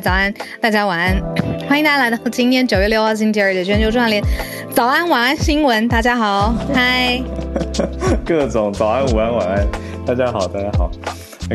[0.00, 1.16] 早安，大家晚安，
[1.68, 4.22] 欢迎大家来到今天九月六号星期二的全球串联
[4.70, 5.88] 早安晚安新闻。
[5.88, 7.20] 大家好，嗨，
[8.24, 9.66] 各种早安午安晚安，
[10.04, 10.90] 大家好，大家好。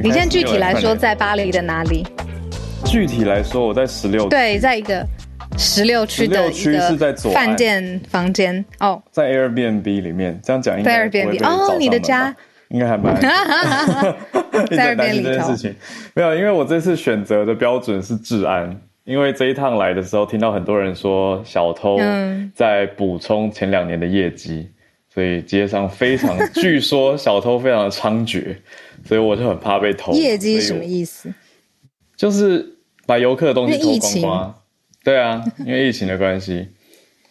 [0.01, 2.05] 你现在具体来说在巴黎的哪里？
[2.85, 5.05] 具体来说，我在十六，对，在一个
[5.57, 8.63] 十六区的一个饭店房间。
[8.79, 12.35] 哦，在 Airbnb 里面，这样讲应该在 Airbnb 哦，你的家。
[12.71, 13.13] 应该还蛮
[14.75, 15.75] 在担心这件事情，
[16.13, 21.99] 没有，因为我这次选择的标准是治安，因为这一趟来的时候听到很多人说小偷
[22.55, 24.69] 在补充前两年的业绩，
[25.13, 28.55] 所以街上非常，据说小偷非常的猖獗，
[29.05, 30.13] 所以我就很怕被偷。
[30.13, 31.33] 业绩什么意思？
[32.15, 34.55] 就是把游客的东西偷光光。
[35.03, 36.69] 对啊，因为疫情的关系，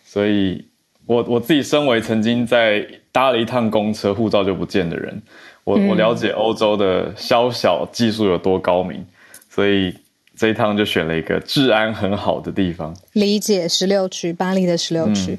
[0.05, 0.67] 所以。
[1.07, 5.21] 我我自己身为曾经在搭了一趟公车，护照就不见的人，
[5.65, 9.05] 我我了解欧洲的宵小技术有多高明，
[9.49, 9.93] 所以
[10.37, 12.95] 这一趟就选了一个治安很好的地方。
[13.15, 15.39] 理解十六区，巴黎的十六区。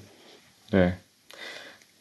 [0.69, 0.91] 对，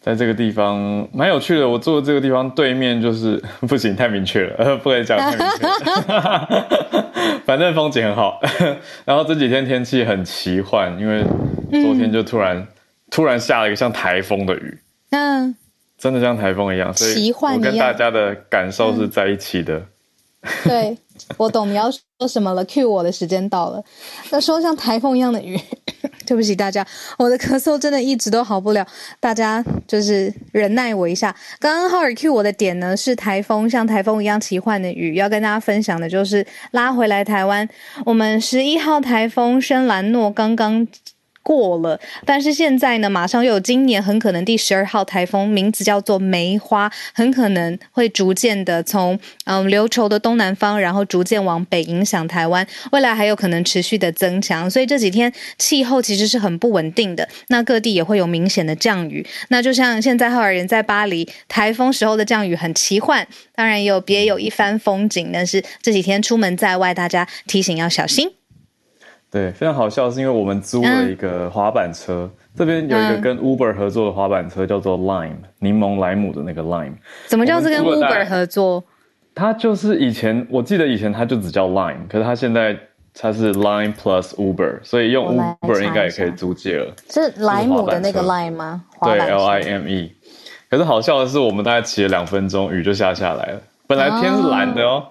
[0.01, 1.69] 在这个地方蛮有趣的。
[1.69, 5.67] 我住的这个地方对面就是 不行，太明确了， 不可以讲太明确。
[7.47, 8.41] 反正风景很好，
[9.05, 11.23] 然后这几天天气很奇幻，因为
[11.83, 12.57] 昨天就突然。
[12.57, 12.67] 嗯
[13.13, 14.79] 突然下了一个像台风的雨，
[15.11, 15.55] 嗯，
[15.99, 19.79] 真的像台风一样，所以我跟大家的感受是在一起的。
[20.43, 20.99] 嗯、对，
[21.37, 23.85] 我懂你要说什么了，cue 我的时间到了。
[24.31, 25.61] 那说像台风一样的雨，
[26.27, 26.87] 对不起大家，
[27.19, 28.87] 我的咳嗽真的一直都好不了，
[29.21, 31.35] 大家就是忍耐我一下。
[31.59, 37.69] 刚刚浩尔 cue 我的点呢是台风，像台风一样奇幻的雨，要跟大家分享的就是拉回来台湾，
[38.07, 40.87] 我们十一号台风深蓝诺刚刚。
[41.51, 68.40] 过了，但是现在呢，马上又有今年很可能第十二号台风，名字叫做梅花，很可能会逐渐的从嗯琉球的东南方，然后逐渐往北影响台湾，未来还有可能持续的增强，所以这几天气候其实是很不稳定的，那各地也会有明显的降雨，那就像现在赫尔人在巴黎，台风时候的降雨很奇幻，当然也有别有一番风景，但是这几天出门在外，大家提醒要小心。
[69.31, 76.95] 对，非常好笑，是因为我们租了一个滑板车，嗯、这边有一个跟 Uber 合作的滑板车，叫做 Lime，柠檬莱姆的那个 Lime。
[77.29, 78.83] 怎么叫是跟 Uber 合作？
[79.33, 82.77] 它就是以前，我记得以前它就只叫 Lime，可是它现在
[83.15, 86.93] 它是 Lime Plus Uber，所以用 Uber 应该也可以租借了。
[87.09, 88.83] 是莱姆的那个 Lime 吗？
[89.01, 90.13] 对，L I M E。
[90.69, 93.61] 可是好笑的是，我们大概骑了两分钟，雨就下下来了。
[93.87, 95.05] 本来天是蓝的哦。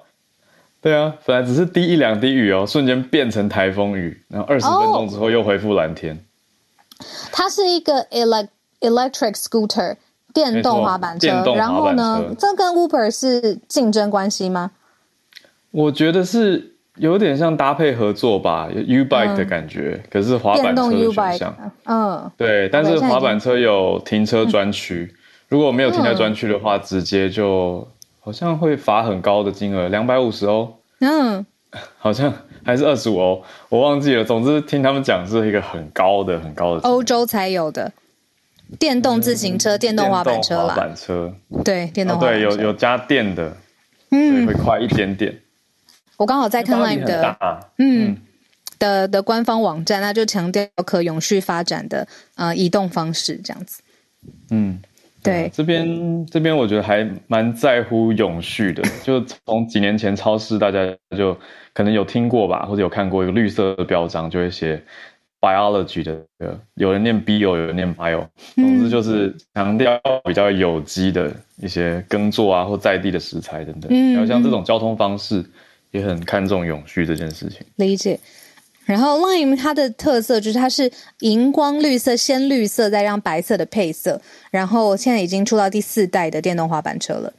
[0.81, 6.13] 对啊，本来只是滴一两滴雨哦，瞬间变成台风雨，然后二十分钟之后又恢复蓝天。
[6.15, 8.47] Oh, 它是一个 elect
[8.79, 9.97] electric scooter
[10.33, 14.71] 电动滑板车，电动滑板车，然后呢，这跟 Uber 是竞争关系吗？
[15.71, 25.17] 我觉得是有点像搭配合作吧，U bike 的感觉，嗯、可是滑板车的选项，嗯，对，但是滑板车有停车专区，嗯、
[25.49, 27.85] 如果没有停车专区的话，直接就。
[28.19, 30.79] 好像会罚很高的金额，两百五十欧。
[30.99, 31.45] 嗯，
[31.97, 34.23] 好像还是二十五欧，我忘记了。
[34.23, 36.81] 总之听他们讲是一个很高的、很高的。
[36.81, 37.91] 欧洲才有的
[38.77, 40.67] 电动自行车、嗯、电动滑板车啦。
[40.69, 42.49] 滑板车，对，电动滑板车。
[42.49, 43.55] 对，有有加电的，
[44.11, 45.39] 嗯，会快一点点。
[46.17, 47.37] 我刚好在看 Lime 的，
[47.77, 48.17] 嗯，
[48.77, 53.81] 的的官方网站，那就强调可永续发展的呃移动方式这样子。
[54.51, 54.81] 嗯。
[55.21, 60.79] 对，这边这边我觉得还蛮在乎永续的，就从几年前超市大家
[61.17, 61.37] 就
[61.73, 64.81] 可能有听过吧，或者有看过一个绿色的标章，就会写
[65.41, 66.23] biology 的，
[66.75, 68.25] 有人念 bio，有人念 bio，
[68.55, 73.91] 总之就是强调比较有机的一些耕作啊，或在地的食材等等。
[73.91, 75.43] 嗯，然后像这种交通方式
[75.91, 77.65] 也很看重永续这件事情。
[77.75, 78.19] 理解。
[78.89, 84.19] 然后 Lime 它的特色就是它是荧光绿色、鲜绿色，再让白色的配色。
[84.49, 87.31] 然后现在已经出到第四代的电动滑板车了，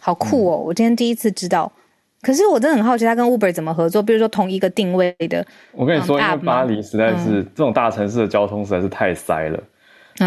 [0.00, 0.58] 好酷哦！
[0.60, 1.70] 嗯、我今天第一次知道。
[2.22, 4.02] 可是我真的很好奇，它跟 Uber 怎么合作？
[4.02, 9.62] 比如说同一个定位的，我跟你说，嗯、因为巴黎实在是、嗯、这种大城市的交通实在是太塞了，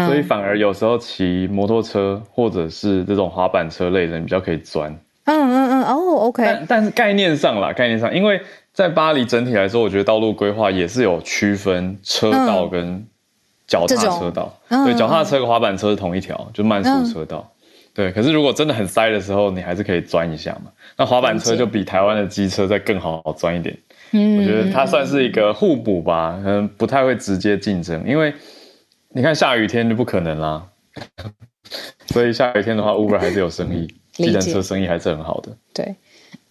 [0.06, 4.90] 所以反而有时候骑摩托车或者是这种滑板车类的人比较可以钻。
[5.26, 6.42] 嗯嗯嗯，哦，OK。
[6.44, 8.40] 但但是概念上啦，概念上，因为
[8.74, 13.06] 在巴黎整体来说，我觉得道路规划也是有区分车道跟
[13.68, 14.52] 脚踏车道。
[14.68, 17.48] 嗯、对，脚踏车和滑板车是同一条，就慢速车道。
[17.62, 20.72] 嗯、对，可是如果真的很塞的时候，你还是可以钻一下嘛。
[20.96, 23.78] 那滑板车就比台湾的机车再更好钻一点。
[24.10, 28.34] 嗯，我觉得它算是一个互补吧，可能不太会直接竞争，因为
[29.10, 30.66] 你看下雨天就不可能啦。
[32.12, 35.56] 所以下雨天的话，Uber 还是有生意，计程车生意还是很好的。
[35.72, 35.94] 对，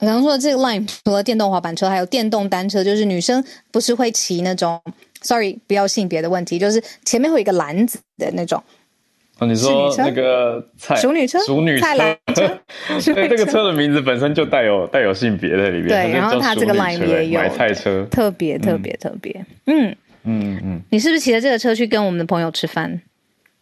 [0.03, 3.41] 我刚刚说的这个 line 除了电动滑板车，还有电动单车，就是女生
[3.71, 4.77] 不是会骑那种
[5.21, 8.61] ，Sorry，不要性别的问题，就是前面会有一个篮子的那种。
[9.39, 12.59] 哦，你说那个菜熟女车，熟女菜篮车，
[13.15, 15.87] 对，这个车的名字本身就带有带有性别在里面。
[15.87, 19.33] 对，然后它这个 line 也有买菜车，特别特别特别。
[19.67, 19.95] 嗯
[20.25, 23.01] 嗯嗯，你是不是骑着这个车去跟我们的朋友吃饭？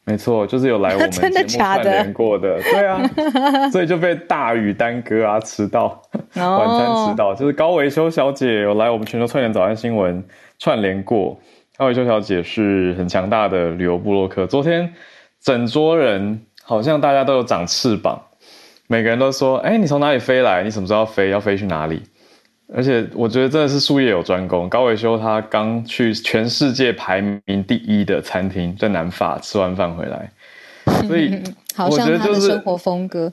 [0.03, 3.01] 没错，就是有来我们 节目串联过的，的对啊，
[3.71, 6.01] 所以就被大雨耽搁啊，迟到，
[6.35, 7.35] 晚餐迟到。
[7.35, 10.23] 就是高维修小姐有来我们全球串联早安新闻
[10.57, 11.39] 串联过，
[11.77, 14.47] 高维修小姐是很强大的旅游部落客。
[14.47, 14.91] 昨天
[15.39, 18.19] 整桌人好像大家都有长翅膀，
[18.87, 20.63] 每个人都说：“哎，你从哪里飞来？
[20.63, 21.29] 你什么时候要飞？
[21.29, 22.01] 要飞去哪里？”
[22.73, 30.31] 而且我觉得真的是术业有专攻，高维修他刚去全世界排名第一的餐厅，在南法吃完饭回来，
[31.05, 31.37] 所以
[31.89, 33.31] 我觉得就是生活风格。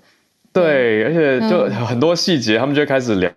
[0.52, 3.32] 对，而且就很多细节，他们就开始聊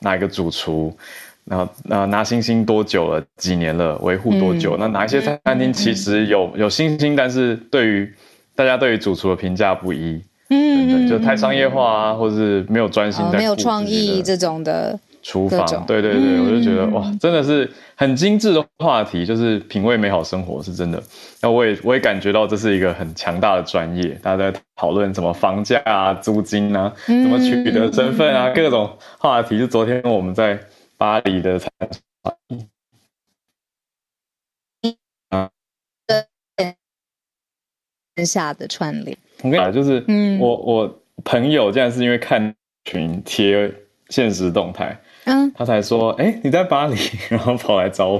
[0.00, 0.96] 哪一个主厨，
[1.44, 4.76] 然后拿拿星星多久了，几年了，维护多久？
[4.78, 8.10] 那哪一些餐厅其实有有星星，但是对于
[8.54, 14.98] 大家对于主厨的评价不一，嗯，就太商业化啊，或者是没有专心，没有创意这种的。
[15.22, 21.00] 厨房，对对对，嗯、我就觉得哇，真的是很精致的话题，就是品味美好生活是真的。
[21.40, 29.58] 那我也我也感觉到这是一个很强大的专业，大家在讨论什么房价啊、租金啊、怎么取得身份啊，嗯、各种话题。
[29.58, 30.58] 就昨天我们在
[30.96, 31.70] 巴黎的餐
[32.48, 32.68] 厅
[35.28, 35.48] 啊，
[38.16, 40.04] 线下的串联，我跟你讲，就是
[40.40, 42.52] 我我朋友竟然是因为看
[42.84, 43.72] 群贴
[44.08, 45.00] 现实动态。
[45.24, 46.96] 嗯，他才说，哎、欸，你在巴黎，
[47.30, 48.18] 然后跑来找我，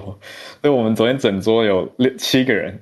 [0.61, 2.81] 所以我们昨天整桌有六七个人。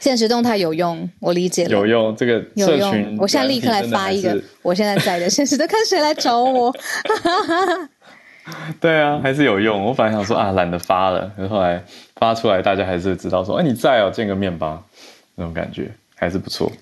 [0.00, 1.70] 现实动态有用，我理解了。
[1.70, 2.80] 有用，这个社群有
[3.10, 3.16] 用。
[3.18, 6.74] 我现在立刻来发一个，我现在在的现实都，看谁来找我。
[8.80, 9.80] 对啊，还是有用。
[9.80, 11.80] 我本来想说啊，懒得发了，可是后来
[12.16, 14.82] 发出来，大家还是知道说，哎、欸，你在哦，见个面吧，
[15.36, 16.72] 那种感觉还是不错。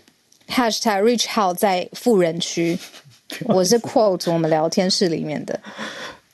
[0.49, 2.79] Hashtag Rich Hao 在富人区，
[3.45, 5.61] 我是 quote 我们聊天室里面的。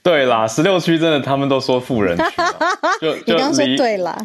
[0.07, 2.23] 对啦，十六区真的，他们都说富人区。
[3.03, 4.17] 就就你刚说对啦，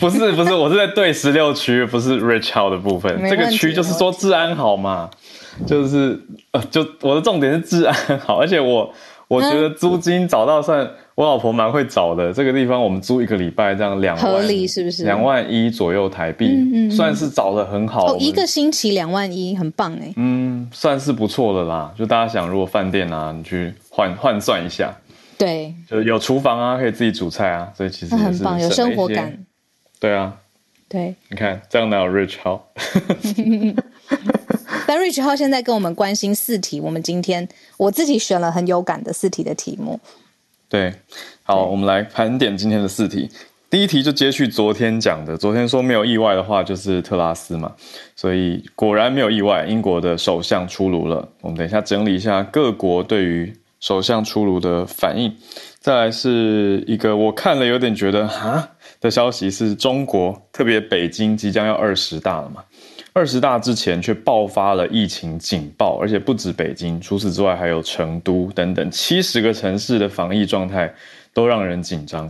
[0.00, 3.22] 不是不是，我是在对十六区，不是 Rich Hao 的部分。
[3.30, 5.08] 这个区就是说治安好嘛，
[5.64, 6.20] 就是
[6.50, 8.92] 呃，就我的重点是治安好，而且我
[9.28, 12.32] 我觉得租金找到算，嗯、我老婆蛮会找的。
[12.32, 15.04] 这个地方我们租一个礼拜这样两万，合理是不是？
[15.04, 18.12] 两万一左右台币，嗯嗯嗯算是找的很好。
[18.12, 20.12] 哦，一个星期两万一，很棒哎。
[20.16, 21.92] 嗯，算是不错的啦。
[21.96, 24.92] 就大家想，如果饭店啊，你去换换算一下。
[25.38, 29.46] 对，就有厨房啊，可以自己煮菜啊，所以其实很棒，有生活感。
[30.00, 30.36] 对啊，
[30.88, 32.60] 对，你看这样哪有 Rich Hao？
[34.84, 40.00] 但 Rich Hao 现在跟我们关心四题，我们今天我自己选了很有感的四题的题目。
[40.68, 40.92] 对，
[41.44, 43.30] 好，我们来盘点今天的四题。
[43.70, 47.72] 第一题就接续昨天讲的，昨天说没有意外的话就是特拉斯嘛，
[48.16, 51.28] 所以果然没有意外，英国的首相出炉了。
[51.42, 53.54] 我们等一下整理一下各国对于。
[53.80, 55.36] 首相出炉的反应，
[55.78, 58.68] 再来是一个我看了有点觉得哈
[59.00, 62.64] 的消息，是中国特别北京即将要二十大了嘛？
[63.12, 70.92] 二十大之前却爆发了疫情警报，而且不止北京，除此之外还有成都等等七十个城市的防疫状态
[71.32, 72.28] 都让人紧张。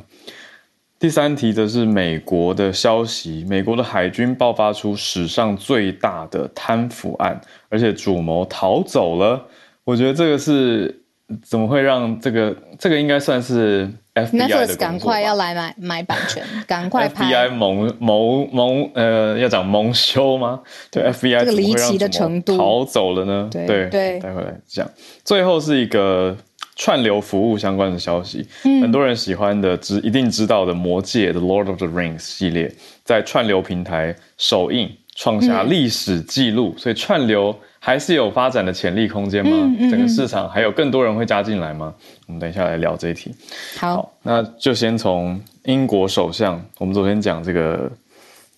[0.99, 7.41] 第三题则是美国的消息，美国的海军爆发出史上最大的贪腐案，
[7.71, 9.47] 而且主谋逃走了。
[9.85, 11.05] 我觉得这个是。
[11.45, 20.61] 怎么会让这个这个应该算是 FBI 的赶快要来买买版权， 赶快拍 FBI 蒙蒙蒙呃要讲蒙羞吗？
[20.91, 23.49] 对，FBI 这个离奇的程度逃走了呢？
[23.53, 24.89] 对对，对待会来讲。
[25.23, 26.35] 最后是一个
[26.77, 32.73] 串流服务相关的消息，嗯、很多人喜欢的知一定知道的《魔戒》的 Lord of the Rings 系列，
[33.05, 37.55] 在串流平台首映创下历史记录，嗯、所以串流。
[37.81, 39.51] 还是有发展的潜力空间吗？
[39.53, 41.95] 嗯嗯、整个市场还有更多人会加进来吗？
[42.27, 43.35] 我们等一下来聊这一题。
[43.79, 47.91] 好，好，那就先从英国首相，我们昨天讲这个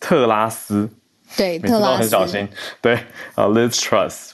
[0.00, 0.89] 特拉斯，
[1.37, 2.49] 对，每次都很小心，
[2.81, 2.95] 对，
[3.35, 4.31] 啊，Liz Truss，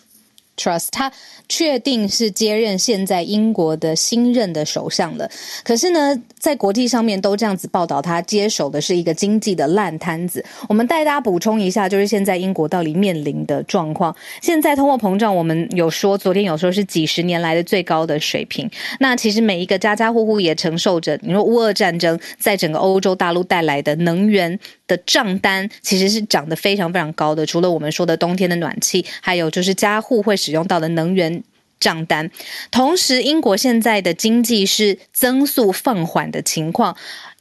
[0.56, 1.12] Trust，他
[1.48, 5.30] 确定是接任现在英国的新任的首相了。
[5.62, 10.44] 可是呢，在国际上面都这样子报道，他接手的是一个经济的烂摊子。
[10.68, 14.14] 我们带大家补充一下，就是现在英国到底面临的状况。
[14.40, 18.68] 现在通货膨胀，我们有说，昨天有说是几十年来的最高的水平。
[18.98, 27.44] 那其实每一个家家户户也承受着，你说乌俄战争在整个欧洲大陆带来的能源的账单，其实是涨得非常非常高的。
[27.44, 30.34] 除了我们说的冬天的暖气，还有就是家户会。
[30.36, 31.42] 使用到的能源
[31.80, 32.30] 账单，
[32.70, 36.94] 同时英国现在的经济是增速放缓的情况。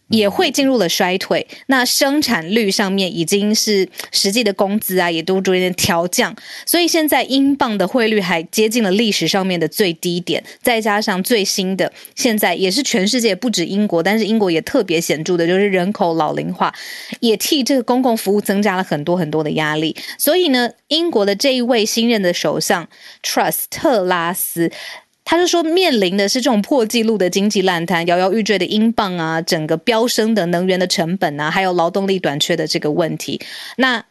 [0.09, 6.35] 也会进入了衰退，那生产率上面已经是实际的工资啊，也都逐渐调降，
[6.65, 16.73] 所以现在英镑的汇率还接近了历史上面的最低点，再加上最新的，现在也是全世界不止英国，但是英国也特别显著的就是人口老龄化，
[17.19, 22.87] 也替这个公共服务增加了很多很多的压力，所以呢，英国的这一位新任的首相
[23.23, 24.71] Trust 特拉斯。
[25.25, 33.41] 他就说，面临的是这种破纪录的经济烂摊、摇摇欲坠的英镑啊，整个飙升的能源的成本啊，还有劳动力短缺的这个问题。
[33.77, 34.05] 那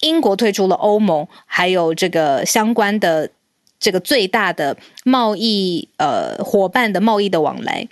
[0.00, 3.30] 英国退出了欧盟，还有这个相关的
[3.80, 7.88] 这个最大的贸易呃伙伴的贸易的往来。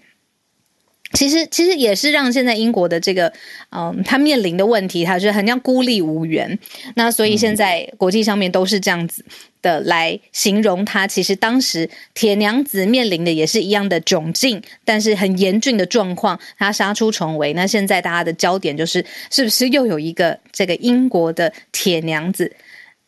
[1.12, 3.33] 其实，其实也是让现在英国的这个，
[3.71, 6.59] 嗯，他面临的问题，他是很像孤立无援。
[6.95, 9.25] 那所以现在国际上面都是这样子
[9.61, 11.07] 的来形容他。
[11.07, 17.52] 其实当时铁娘子面临的也是一样的窘境，但是很严峻的状况，他杀出重围。
[17.52, 22.57] 那现在大家的焦点就是，是不是又有一个这个英国的铁娘子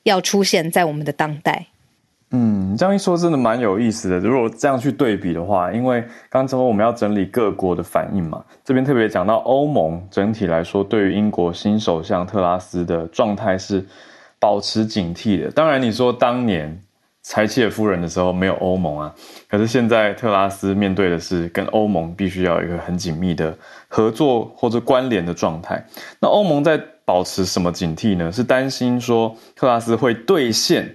[0.02, 1.66] 要出现在我们的当代？
[2.36, 4.18] 嗯，这样一说真的蛮有意思的。
[4.18, 13.86] 如果这样去对比的话，因为刚才我们要整理各国的反应嘛，这边特别讲到欧盟整体来说，对于英国新首相特拉斯的状态是
[14.40, 15.48] 保持警惕的。
[15.52, 16.76] 当然，你说当年
[17.22, 19.14] 柴切尔夫人的时候没有欧盟啊，
[19.48, 25.86] 可是现在特拉斯面对的是跟欧盟必须要有一个很紧密的合作或者关联的状态。
[26.18, 28.32] 那欧盟在保持什么警惕呢？
[28.32, 30.92] 是担心说特拉斯会兑现。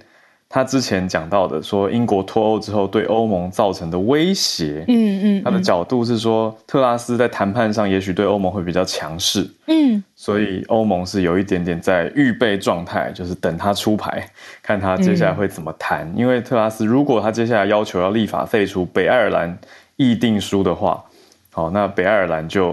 [0.52, 14.28] 他之前讲到的，说英国脱欧之后对欧盟造成的威胁，嗯嗯，他的角度是说，特拉斯在谈判上也许对欧盟会比较强势，嗯，所以欧盟是有一点点在预备状态，就是等他出牌，
[14.64, 16.12] 看他接下来会怎么谈。
[16.16, 19.56] 嗯、因为特拉斯如果他接下来要求要立法废除北爱尔兰
[19.98, 21.04] 议定书的话，
[21.52, 22.70] 好，那北爱尔兰就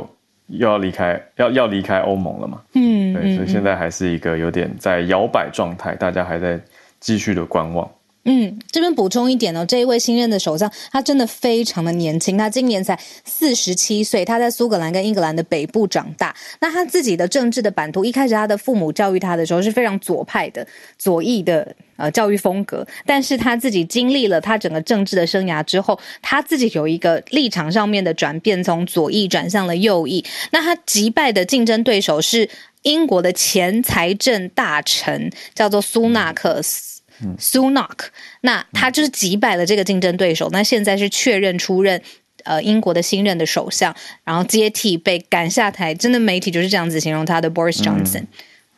[0.47, 6.59] 又要离开，要要离开欧盟了嘛，嗯，对，所以现在还是一个有点在摇摆状态，大家还在。
[7.01, 7.91] 继续的观望。
[8.29, 16.35] 嗯，这边补充一点哦，这一位新任的首相，他真的非常的年轻，他今年才四十七岁，他在苏格兰跟英格兰的北部长大。
[16.61, 20.67] 那他自己的政治的版图，一开始他的父母教育他的时候是非常左派的、
[20.99, 30.25] 左翼的呃教育风格，但是他自己经历了他整个政治的生涯之后，他自己有一个立场上面的转变，从左翼转向了右翼。
[30.51, 32.49] 那他击败的竞争对手是
[32.87, 37.03] 英国的前财政大臣，叫做苏纳克斯。
[37.39, 38.11] 苏纳克，
[38.43, 42.01] 那他就是击败了这个竞争对手，那现在是确认出任
[42.45, 48.27] 呃英国的新任的首相，然后接替被赶下台，真的媒体就是这样子形容他的 Boris Johnson。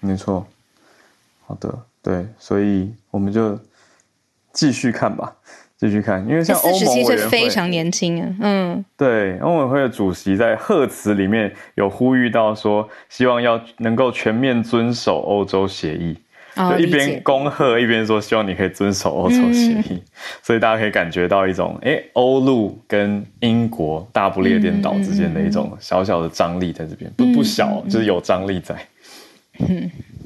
[0.00, 0.46] 嗯，没错，
[1.44, 3.58] 好的，对，所以我们就
[4.52, 5.36] 继续看吧，
[5.78, 16.16] 继续看，因为像欧盟委员会，四十七岁非常年轻啊，嗯，对，欧盟委员会的主席在贺词里面有呼吁到说，希望要能够全面遵守欧洲协议。
[16.56, 20.02] 就一边恭贺一边说，希望你可以遵守欧洲协议，嗯、
[20.42, 28.74] 所以大家可以感觉到一种，哎，欧陆跟英国大不列颠岛之间的一种小小的张力在这边，不不小，就是有张力在。
[28.74, 28.80] 嗯，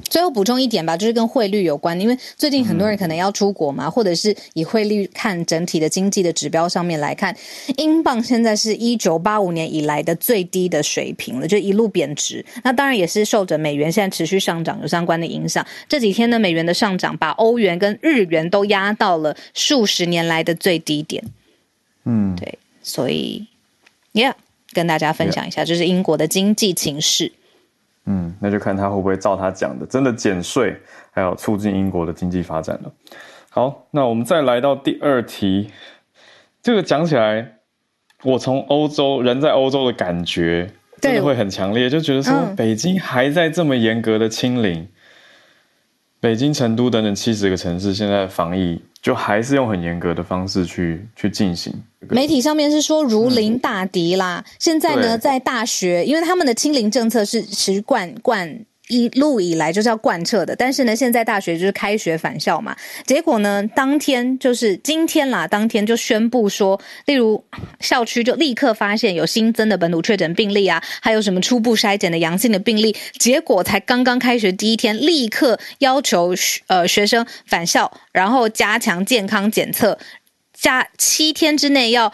[0.09, 7.35] 最后补充一点吧，就是跟汇率有关，因为最近很多人可能要出国嘛，嗯、或者是以汇率看整体的经济的指标上面来看，
[7.77, 12.45] 英镑现在是一九八五年以来的最低的水平了，就一路贬值。
[12.63, 15.65] 那当然也是受着美元现在持续上涨有相关的影响。
[15.89, 21.23] 这几天呢，美元的上涨把欧元跟日元都压到了数十年来的最低点。
[22.03, 23.47] 嗯，对，所以
[24.13, 24.33] ，Yeah，
[24.73, 27.31] 跟大家分享一下，这是英国的经济情势。
[28.05, 30.75] 嗯，那就看他会不会照他讲的，真的减税，
[31.11, 32.91] 还有促进英国的经济发展了。
[33.49, 35.71] 好，那我们再来到第二题，
[36.61, 37.59] 这个讲起来，
[38.23, 40.69] 我从欧洲人在欧洲的感觉
[40.99, 44.87] 真的会很强烈，就觉得说北京还在这么严格的清零，嗯、
[46.19, 48.81] 北京、成都等等七十个城市现在防疫。
[49.03, 51.71] 就还是用很严格的方式去去进行。
[52.09, 54.41] 媒体上面是说如临大敌啦。
[54.45, 62.75] 嗯、现在呢，在大学，因为他们的清零政策是持贯贯一路以来就是要贯彻的，但是呢，现在大学就是开学返校嘛，
[63.05, 67.41] 结果呢，当天就是今天啦，当天就宣布说，例如
[67.79, 76.35] 校区就立刻发现有新增的本土确诊病例啊，还有什么初步筛检的阳性的病例，结果才刚刚开学第一天，立刻要求
[76.67, 79.97] 呃学生返校，然后加强健康检测，
[80.53, 82.13] 加七天之内要。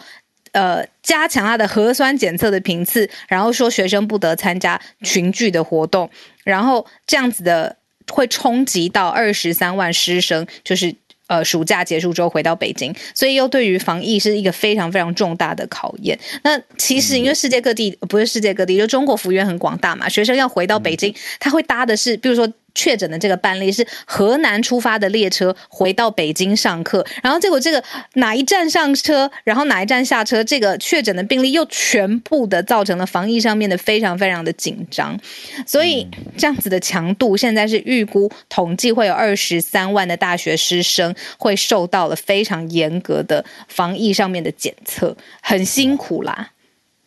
[0.52, 6.10] 呃，加强他的核酸检测的频次，然后说学生不得参加群聚的活动，
[6.50, 7.76] 然后这样子的
[8.10, 10.94] 会冲击到二十三万师生，就是
[11.28, 16.18] 呃暑假结束之后回到北京，所以又对于防疫是一个非常非常重大的考验。
[16.42, 22.52] 那其实因为世界各地不是世界各地，就中国幅员很广大嘛，学生要回到北京，他会搭的是，比如说。
[22.74, 27.82] 确诊的这个班例是河南出发的列车回到北京上课，然后结果这个
[28.14, 35.18] 哪一站上车，然后哪一站下车，这个确诊的病例又全部的造成了防疫上面的非常非常的紧张，
[35.66, 46.50] 所以这样子的强度，现在是预估统计会有二十三万的大学师生会受到了非常严格的防疫上面的检测，很辛苦啦。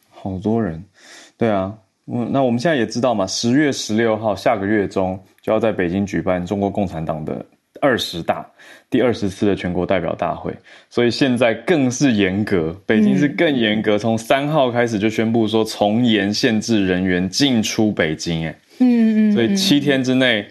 [0.09, 0.83] 好多人，
[1.37, 1.73] 对啊，
[2.07, 5.23] 嗯，那我们现在也知道嘛，十月十六号下个月中。
[5.43, 7.45] 就要在北京举办中国共产党的
[7.81, 8.49] 二十大，
[8.89, 10.55] 第二十次的全国代表大会，
[10.89, 20.47] 所以现在更是严格，北京是更严格，从三号开始就宣布说从严限制人员进出北京，哎，嗯嗯，所以七天之内，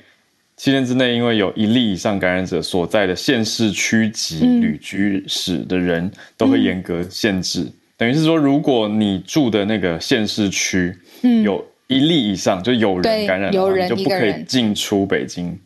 [0.56, 11.64] 七天之内，因为有一例以上感染者所在的县市区级旅居史的人都会严格限制，等于是说，如果你住的那个县市区，嗯，有。
[11.89, 15.59] 一例以上就有人感染有人就不可以进出北京，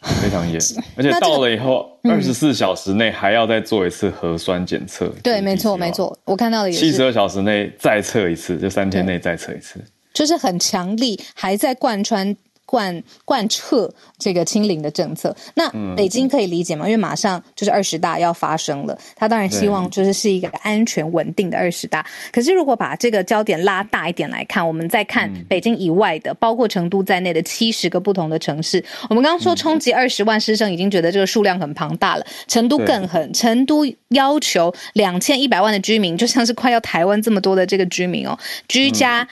[0.00, 0.60] 非常严。
[0.96, 5.08] 而且到了以后，二十四小时内还要再做一次核酸检测。
[5.22, 6.80] 对，没错，没错，我看到的也是。
[6.84, 9.80] 七十二小时内再测一次，就三天内再测一次，
[10.12, 12.36] 就是很强力，还在贯穿。
[12.72, 16.86] 贯贯彻这个清零的政策，那北京可以理解吗？
[16.86, 22.02] 嗯、因为马上就是二十大要发生了，他当然希望就是是一个安全稳定的二十大。
[22.32, 32.24] 可是如果把这个焦点拉大一点来看，我们再看北京以外的，嗯、包括成都在内的七十个不同的城市，我们刚刚说冲击二十万师生，已经觉得这个数量很庞大了。
[32.48, 39.22] 成都更狠，成都要求两千一百万的居民，就像是快要台湾这么多的这个居民哦，居家。
[39.22, 39.28] 嗯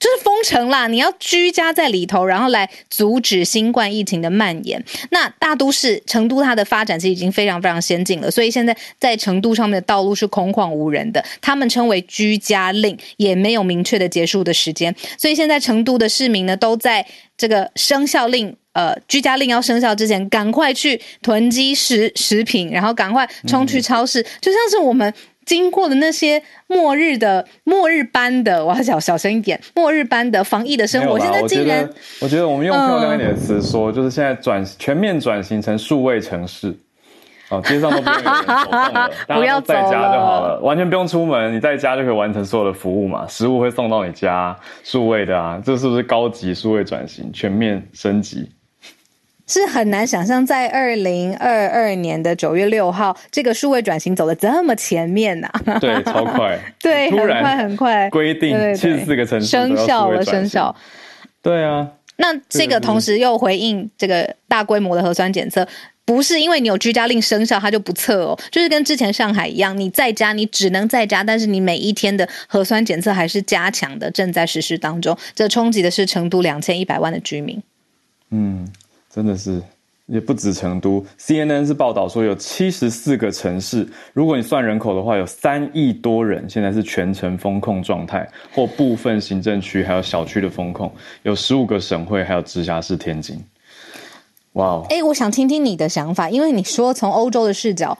[0.00, 4.84] 就是封城啦，你要居家在里头，然后来阻止新冠疫情的蔓延。
[5.10, 11.24] 那大都市成都，它的发展其实已经非常非常先进了，所以现在在成都上面的道路是空旷无人的。
[11.40, 14.94] 他们称为居家令，也没有明确的结束的时间。
[15.16, 17.06] 所以现在成都的市民呢，都在
[17.38, 25.14] 这个生效令，呃，居家令要生效之前，赶快去囤积食食品，然后赶快冲去超市，就像是我们。
[25.44, 31.88] 经过的那些末日的末日般的，我要小小声一点，末日般的防疫的生活，现在竟然，
[32.20, 36.74] 我觉得我们用漂亮一点的词说，嗯、就是现在转全面转型成数位城市，
[37.48, 48.50] 哦，街上都不用有人走动了， 大家在家就好了，完全不用出门，你在家就可以完成所有的服务嘛，食物会送到你家，数位的啊，这是不是高级数位转型，全面升级？
[49.46, 55.78] 是很难想象，在二零二二年的九月六号，这个数位转型走的这么前面呐、啊？
[55.78, 60.74] 对，超快， 对，很快很快，规定七十四个城市生效了，生效。
[61.42, 65.68] 对啊，那这个同时又回应这个大规模的核酸检测，
[66.06, 75.14] 不是因为你有居家令生效，它就不测哦，就是跟之前上海一样，你在家你只能在家，但是你每一天的核酸检测还是加强的，正在实施当中。
[75.34, 77.62] 这冲击的是成都两千一百万的居民。
[78.30, 78.66] 嗯。
[79.14, 79.62] 真的是，
[80.06, 81.06] 也不止成都。
[81.20, 90.92] CNN 是报道说，有七十四个城市，如果你算人口的话，有三亿多人现在是全程封控状态，或部分行政区还有小区的封控。
[91.22, 93.38] 有十五个省会，还有直辖市天津。
[94.54, 94.86] 哇哦！
[94.90, 97.96] 哎，我想听听你的想法，因为你说从欧洲的视角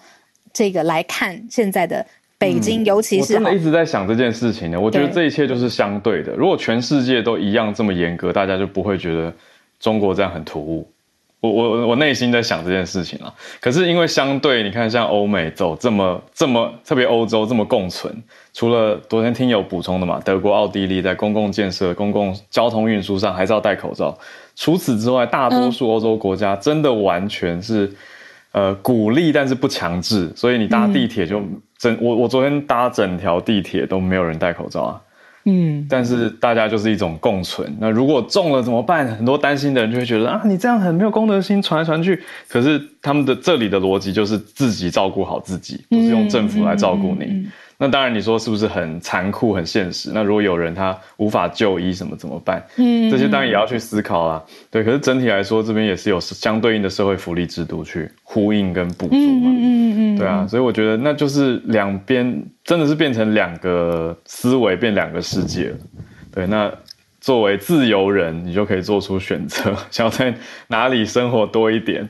[0.53, 2.05] 这个来看，现在的
[2.39, 4.81] 北京，嗯、尤其是我真的一直在想这件事情呢。
[4.81, 6.35] 我觉得这一切就是相对的。
[6.35, 9.33] 如果全世界都一样这么严格，大家就不会觉得
[9.79, 10.89] 中国这样很突兀。
[11.51, 18.11] 我我我内心在想这件事情啊，可是因为相对你看，像欧美走这么这么特别欧洲这么共存，
[18.53, 24.17] 除了昨天听友补充的嘛，德国、奥地利在公共建设、公共交通运输上还是要戴口罩。
[24.57, 27.93] 除此之外，大多数欧洲国家真的完全是
[28.53, 31.43] 呃鼓励，但是不强制，所以你搭地铁就
[31.77, 35.01] 整我我昨天搭整条地铁都没有人戴口罩啊。
[35.45, 37.71] 嗯，但是大家就是一种共存。
[37.79, 39.07] 那如果中了怎么办？
[39.09, 42.23] 很多担心的人就会觉得啊，你这样很没有公德心，传来传去。
[42.49, 47.47] 可是他们的这里的逻辑就是自己照顾好自己，不是用政府来照顾你。
[47.77, 50.11] 那当然，你说是不是很残酷、很现实？
[50.15, 52.65] 那如果有人他无法就医，什么怎么办？
[52.77, 54.43] 嗯，这些当然也要去思考啦。
[54.71, 59.51] 对，可是整体来说，这边也是有相对应的社会福利制度去呼应跟补助嘛。
[59.51, 65.77] 嗯嗯嗯，对啊，所以我觉得那就是两边真的是变成两个思维，变两个世界了。
[66.33, 66.73] 对，那
[67.21, 70.35] 作为自由人，你就可以做出选择，想要在
[70.69, 72.09] 哪里生活多一点。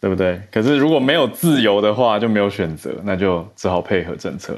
[0.00, 0.40] 对不对？
[0.52, 4.56] 可是如果没有自由的话，就没有选择，那就只好配合政策。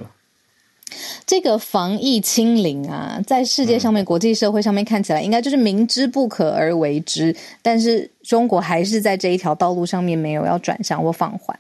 [1.27, 7.35] 这个防疫清零啊，在世界上面、国际社会上面看起来，应该就是明知不可而为之。
[7.63, 11.59] 但是中国还是在这一条道路上面没有要转向或放缓。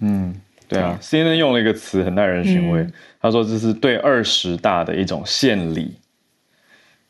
[0.00, 0.34] 嗯，
[0.68, 0.98] 对啊。
[1.00, 5.94] CNN 用了一个词很耐人寻味，嗯、他说这是对二十大的一种献礼。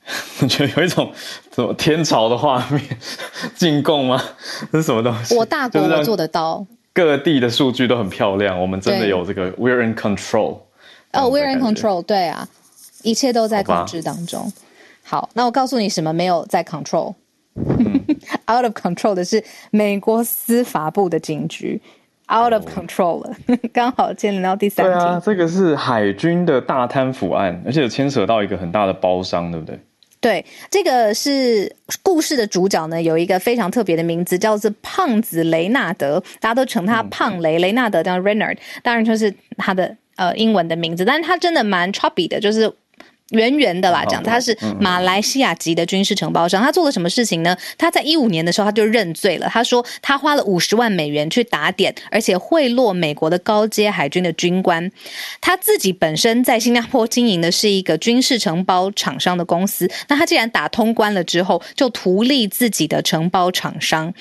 [0.43, 1.11] 我觉得有一种
[1.55, 2.83] 什么天朝的画面，
[3.57, 4.23] 进贡吗？
[4.71, 5.35] 这是什么东西？
[5.35, 6.67] 我大国我做得到。
[6.93, 10.59] 各地的数据都很漂亮，我们真的有这个 “we're in control”。
[11.15, 12.47] 哦、oh,，“we're in control”，对啊，
[13.03, 14.41] 一切都在控制当中。
[15.03, 17.15] 好，好，那我告诉你，什么没有在 control？out、
[17.57, 21.81] 嗯、 of control 的是美国司法部的警局
[22.33, 23.37] ，out of control 了。
[23.73, 23.97] 刚、oh.
[23.97, 24.93] 好牵连到第三题。
[24.93, 29.79] 对啊，这个是海军的大贪腐案，而且牵扯到一个很大的包商，对不对？
[30.21, 37.59] 对，这个是故事的主角呢，有一个非常特别的名字，叫做胖子雷纳德，大家都称他胖雷。
[37.59, 42.73] 嗯、雷纳德叫 Renard，当然就是他的呃英文的名字，但是他真的蛮 chubby 的，就是。
[43.31, 47.57] 圆圆的啦，讲他是马来西亚籍的军事承包商，他做了什么事情呢？
[47.79, 54.93] 他在一五年的时候他就认罪了，他说他花了五十万美元去打点，而且贿赂美国的高阶海军的军官。
[55.41, 64.13] 他自己本身在新加坡经营的是一个军事承包厂商的公司，那他既然打通关了之后，就图利自己的承包厂商。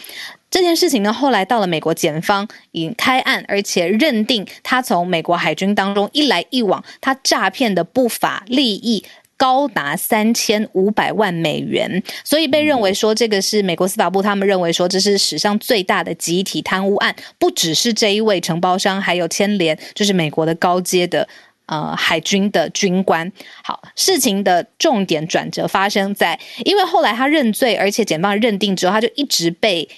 [0.54, 9.04] 这件事情呢，后来到了美国检方已经开案，而且认定他从美国海军当中一来一往，他诈骗的不法利益
[9.36, 21.28] 高达三千五百万美元，所以被认为说这个是美国司法部他们认为说这是史上最大的集体贪污案，不只是这一位承包商，还有牵连就是美国的高阶的
[21.66, 23.32] 呃海军的军官。
[23.64, 29.90] 好，事情的重点转折发生在，因为后来他认罪，而且检方认定之后，他就一直被。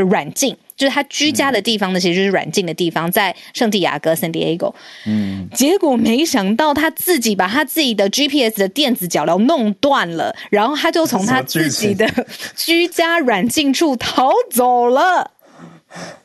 [0.00, 4.74] 软禁，就是他居家的地方呢，其实就是软禁的地方，在圣地亚哥 （San Diego）。
[5.06, 12.08] 嗯，结果没想到他自己把他自己的 GPS 的电子脚镣弄断了，然后他就从他自己的
[12.56, 15.30] 居家软禁处逃走了。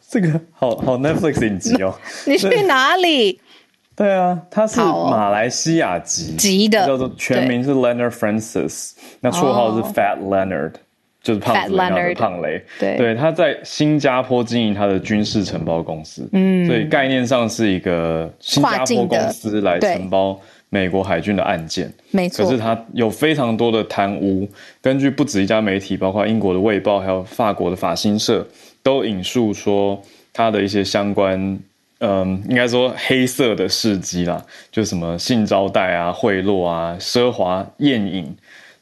[0.10, 1.94] 这个好好 Netflix 影集哦！
[2.26, 3.40] 你去哪里？
[3.96, 10.74] 对啊，他是马来西亚籍籍的，叫做全名是 Leonard Francis，那绰号是 Fat Leonard。
[11.22, 12.64] 就是胖子，叫做胖雷。
[12.80, 22.46] 对，对，他在新加坡经营他的军事承包公司，嗯，所以概念上是一个新加坡公司来承包美国海军的案件，没错。
[22.46, 24.48] 可是他有非常多的贪污，
[24.82, 28.48] 根据不止一家媒体，包括英国的《卫报》还有法国的法新社，
[28.82, 30.02] 都引述说
[30.32, 31.60] 他的一些相关，
[32.00, 38.34] 嗯，应该说黑色的事迹啦，就什么性招待啊、贿赂啊、奢华宴饮。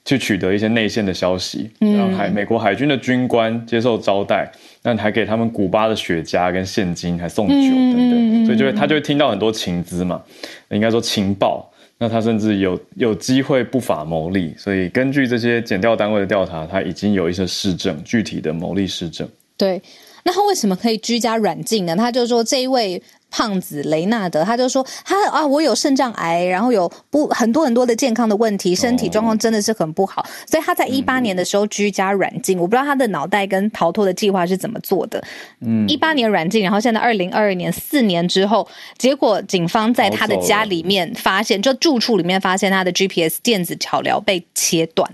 [0.08, 4.50] 去取得一些内线的消息，然后海美国海军的军官接受招待，
[4.82, 10.24] 那还给他们古巴的雪茄跟现金，还送酒等等，所以就会他就会听到很多情资嘛，
[10.70, 11.70] 应该说情报。
[11.98, 19.28] 那他甚至有有机会不法牟利，所以根据这些检调单位的调查，他已经有一些市政，具体的牟利市政。
[19.58, 19.82] 对，
[20.24, 21.94] 那他为什么可以居家软禁呢？
[21.98, 23.04] 他就说这一位。
[23.30, 32.58] 胖子雷纳德，他就说他啊，我有肾脏癌，然后有不很多很多的健康的问题，身体状况真的是很不好，所以他在一八年的时候居家软禁。
[32.58, 35.24] 我不知道他的脑袋跟逃脱的计划是怎么做的。
[35.62, 45.10] 嗯，一八年软禁，然后现在二零二二年四年之后，结果警方在他的家里面发现，就住处里面发现他的 GPS 电子桥梁被切断，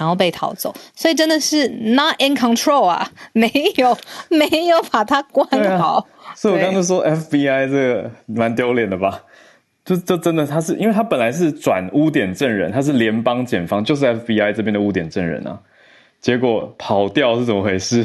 [0.00, 3.94] 然后被逃走，所以真的是 not in control 啊， 没有
[4.30, 5.46] 没有把他关
[5.78, 6.06] 好。
[6.34, 9.22] 所以，我刚才说 FBI 这个蛮丢脸的吧？
[9.84, 15.60] 就就真的，他是因为他本来是转污点证人，他是联邦检方，就是 FBI 这边的污点证人啊。
[16.18, 18.02] 结果跑掉是怎么回事？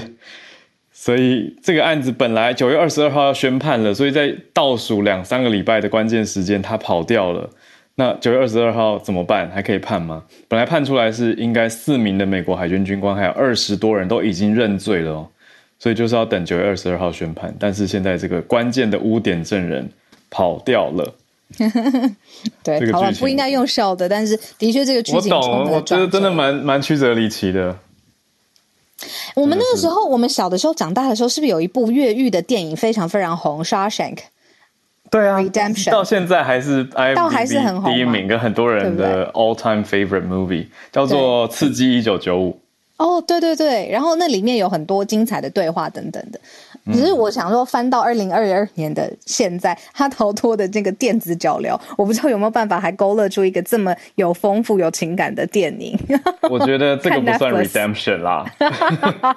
[0.92, 7.50] 所以这个案子本来九月二十二号要宣判了，所以在倒数两三个礼拜的关键时间，他跑掉了。
[7.96, 9.50] 那九月二十二号怎么办？
[9.52, 10.24] 还可以判吗？
[10.48, 15.28] 本来判出来是应该四名的美国海军军官，还有二十多人都已经认罪了哦。
[15.80, 19.90] 所以就是要等九月二十二号宣判，但是现在这个关键的污点证人
[20.30, 21.14] 跑掉了。
[22.64, 27.78] 对，这个好不应该用笑的，但是的确这个剧情我懂，我觉得真的蛮蛮曲折离奇的。
[29.36, 33.64] 我们那个时候，我们小的时候长大的时候，是不是有一部越狱的电影非常非常红？
[33.68, 34.16] 《Shawshank》
[35.16, 42.52] 对啊，Redemption 到现在还是 IMDb 还是很第一名，跟很多人的 all time favorite movie 叫做《刺激一九九五》。
[42.98, 46.40] 哦，对对对，然后那里面有很多精彩的对话等等的。
[46.94, 55.98] 只是我想说，翻到二零二二年的现在，他逃脱的这个电子脚镣，我不知道有没有办法还勾勒出一个这么有丰富、有情感的电影。
[56.44, 58.46] 我觉得这个不算 redemption 啦，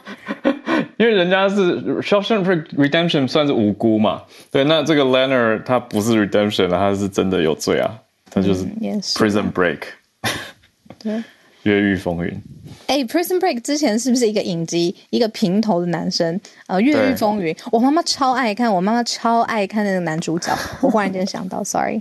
[0.99, 2.45] 因为人家是 Shawshank
[2.77, 4.23] Redemption 算是无辜嘛。
[4.51, 7.99] 对，那这个 Leonard 他不是 redemption 了他是真的有罪啊，
[8.31, 9.81] 他就是 Prison Break。
[11.03, 11.25] 对。
[11.69, 12.43] 越狱风云，
[12.87, 14.97] 哎，欸，Prison Break 之前是不是一个影集？
[15.11, 20.57] 一个平头的男生，呃，越狱风云，我妈妈超爱看，我妈妈超爱看那个男主角。
[20.81, 22.01] 我忽然间想到，Sorry，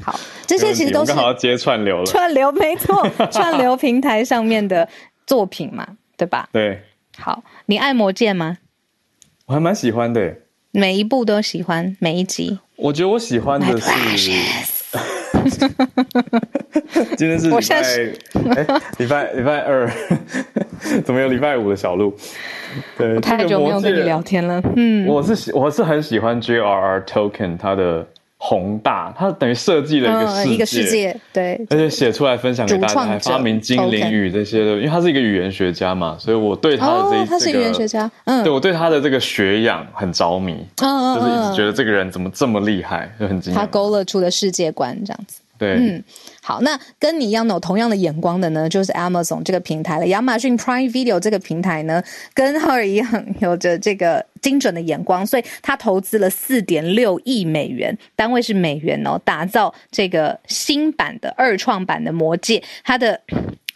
[0.00, 4.88] 好，这些其实都是刚好接串流了，串流没错， 串流平台上面的
[5.24, 6.48] 作品嘛，对吧？
[6.52, 6.82] 对，
[7.16, 8.58] 好，你爱魔戒吗？
[9.46, 10.38] 我还蛮喜欢的，
[10.72, 12.58] 每一部都喜欢，每一集。
[12.74, 14.73] 我觉得我喜欢的是。
[17.16, 19.90] 今天是礼拜哎，礼拜礼拜二，
[21.04, 22.14] 怎么有礼拜五的小鹿？
[22.98, 24.60] 对，太久没有跟你聊天了。
[24.76, 27.00] 嗯，我是喜我是很喜欢 J.R.R.
[27.06, 28.06] Tolkien 它的
[28.46, 43.56] 宏大，他等于设计了一个世界，嗯、一个世界对，而且写出来分享给大家，还发明精灵语这些的，因为他是一个语言学家嘛，所以我对他的这一、哦、他是语言学家，嗯，对我对他的这个学养很着迷，嗯，就是一直觉得这个人怎么这么厉害，就很惊讶。
[43.56, 45.40] 他勾勒出的世界观这样子。
[45.64, 46.04] 嗯，
[46.42, 50.06] 好，那跟你一样有同样的眼光的呢，就是 Amazon 这个平台了。
[50.08, 52.02] 亚马逊 Prime Video 这个平台呢，
[52.34, 63.20] 跟浩尔一样 有着这个精准的眼光，所以他投资了四点六亿美元，单位是美元哦，打造这个新版的二创版的《魔戒》，它的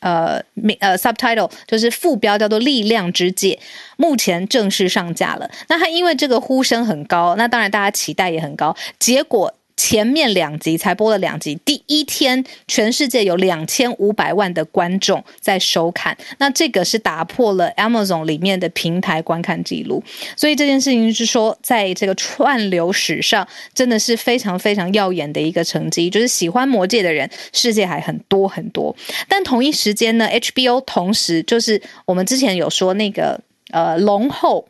[0.00, 0.42] 呃
[0.80, 3.58] 呃 Subtitle 就是副标叫做《力量之戒》，
[3.96, 5.50] 目前正式上架了。
[5.68, 9.54] 那它因为这个呼声很高，那当然大家期待也很高，结果。
[9.78, 20.02] 前面两集才播了两集，第一天全世界有两千五百万的观众在收看，那这个是打破了 Amazon 里面的平台观看记录，
[20.36, 28.94] 所以这件事情是说，在这个串流史上真的是非常非常耀眼的一个成绩，就是喜欢魔戒的人世界还很多很多，
[29.28, 34.66] 但同一时间呢，HBO 同时就是我们之前有说那个呃龙后。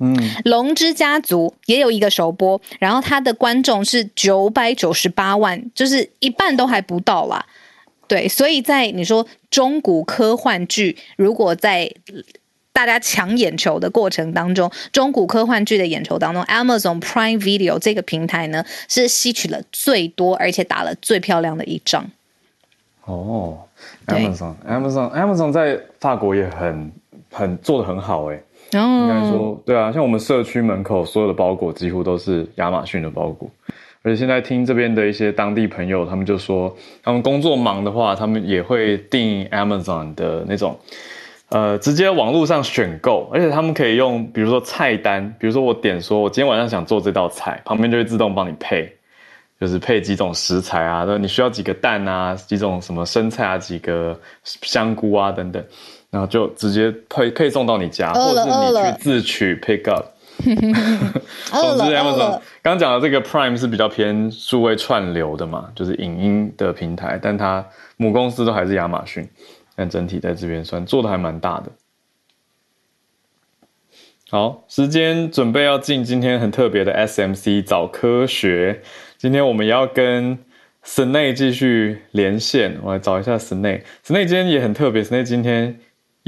[0.00, 7.44] 嗯，龙之家族也有一个首播，然后它的观众是九百九十八万，就是一半都还不到啦。
[8.06, 11.92] 对，所以在你说中古科幻剧，如果在
[12.72, 22.08] 大家抢眼球的过程当中，中古科幻剧的眼球当中，Amazon Prime Video 这个平台呢是吸取了最多，而且打了最漂亮的一仗。
[23.04, 23.58] 哦
[24.06, 26.92] ，Amazon，Amazon，Amazon 在法国也很
[27.32, 28.30] 很做的很好
[28.72, 33.50] 应该说，对啊，像我们社区门口所有的包裹几乎都是亚马逊的包裹，
[34.02, 40.78] 而且现在听这边的一些当地朋友，他们就说，他们工作忙的话，他们也会订 Amazon 的那种，
[41.48, 48.92] 呃，直接网络上选购，而且他们可以用，比如说菜单，比如说我点说，我今天晚上想做这道菜，旁边就会自动帮你配，
[49.58, 55.64] 就是配几种食材啊，对，你需要几个蛋啊，几种什么生菜啊，几个香菇啊等等。
[56.10, 60.06] 然后就直接配配送到你家，或者是你去自取 pick up。
[60.38, 60.54] 总
[61.76, 67.66] 之，Amazon 刚讲的这个 Prime 是比较偏数位串流的嘛，就是影音的平台，但它
[67.96, 69.28] 母公司都还是亚马逊，
[69.74, 71.72] 但整体在这边算做的还蛮大的。
[74.30, 78.80] 好，时间准备要进今天很特别的 SMC 早科学，
[79.16, 80.38] 今天我们要跟
[80.84, 83.82] Snay 继续连线，我来找一下 Snay。
[84.06, 85.80] Snay 今天也很特别，Snay 今天。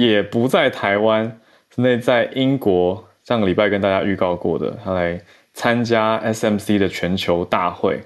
[0.09, 1.41] 也不在台湾，
[1.77, 3.07] 那在英国。
[3.23, 5.21] 上个礼拜跟大家预告过的，他来
[5.55, 8.03] 参加 SMC 的全球大会，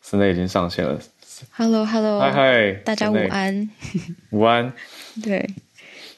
[0.00, 0.96] 现在已经上线了。
[1.50, 3.70] Hello，Hello，嗨嗨，大家午安，
[4.30, 4.72] 午安。
[5.24, 5.48] 对，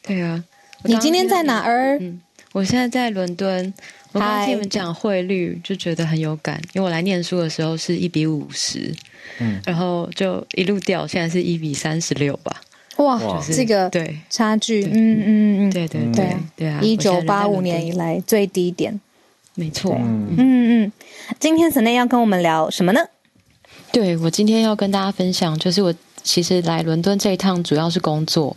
[0.03, 0.45] 对啊。
[0.85, 1.97] 你今天在哪儿？
[2.01, 2.21] 嗯，
[2.53, 3.73] 我现在在伦敦。
[4.13, 8.93] 我刚刚听你们讲汇率，就觉得很有感，因为我来念书的时候是一比五十，
[9.39, 12.61] 嗯，然后就一路掉，现在是一比三十六吧。
[13.05, 14.19] 哇，这个对。
[14.29, 16.69] 差距，嗯嗯嗯，对对对对。
[16.69, 16.81] 啊！
[16.83, 19.01] 一九八五年以来最低点，
[19.55, 19.97] 没错。
[19.99, 20.37] 嗯。
[20.39, 20.93] 嗯，
[21.39, 23.01] 今天 Snae 要跟我们聊什么呢？
[23.93, 28.57] 对，我今天要跟大家分享，就是我其实来伦敦这一趟主要是工作，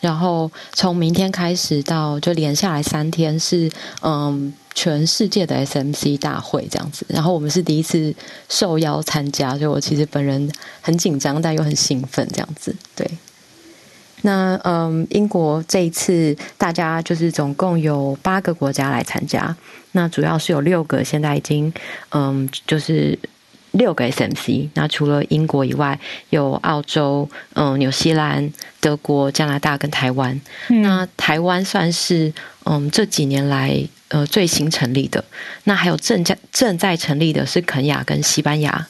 [0.00, 3.70] 然后从明天开始到就连下来三天是
[4.02, 8.14] 嗯全世界的 SMC 大会这样子，然后我们是第一次
[8.48, 10.50] 受邀参加，所以我其实本人
[10.80, 13.10] 很紧张，但又很兴奋这样子，对。
[14.22, 19.54] 那嗯，英国这一次大家就是总共有八个国家来参加，
[19.92, 21.72] 那主要是有六个现在已经
[22.10, 23.18] 嗯，就是
[23.72, 24.68] 六个 SMC。
[24.74, 25.98] 那除了英国以外，
[26.30, 30.38] 有澳洲、嗯、纽西兰、德国、加拿大跟台湾。
[30.68, 32.32] 嗯、那台湾算是
[32.64, 35.24] 嗯这几年来呃最新成立的。
[35.64, 38.86] 那还有正在正在成立的是肯雅跟西班牙。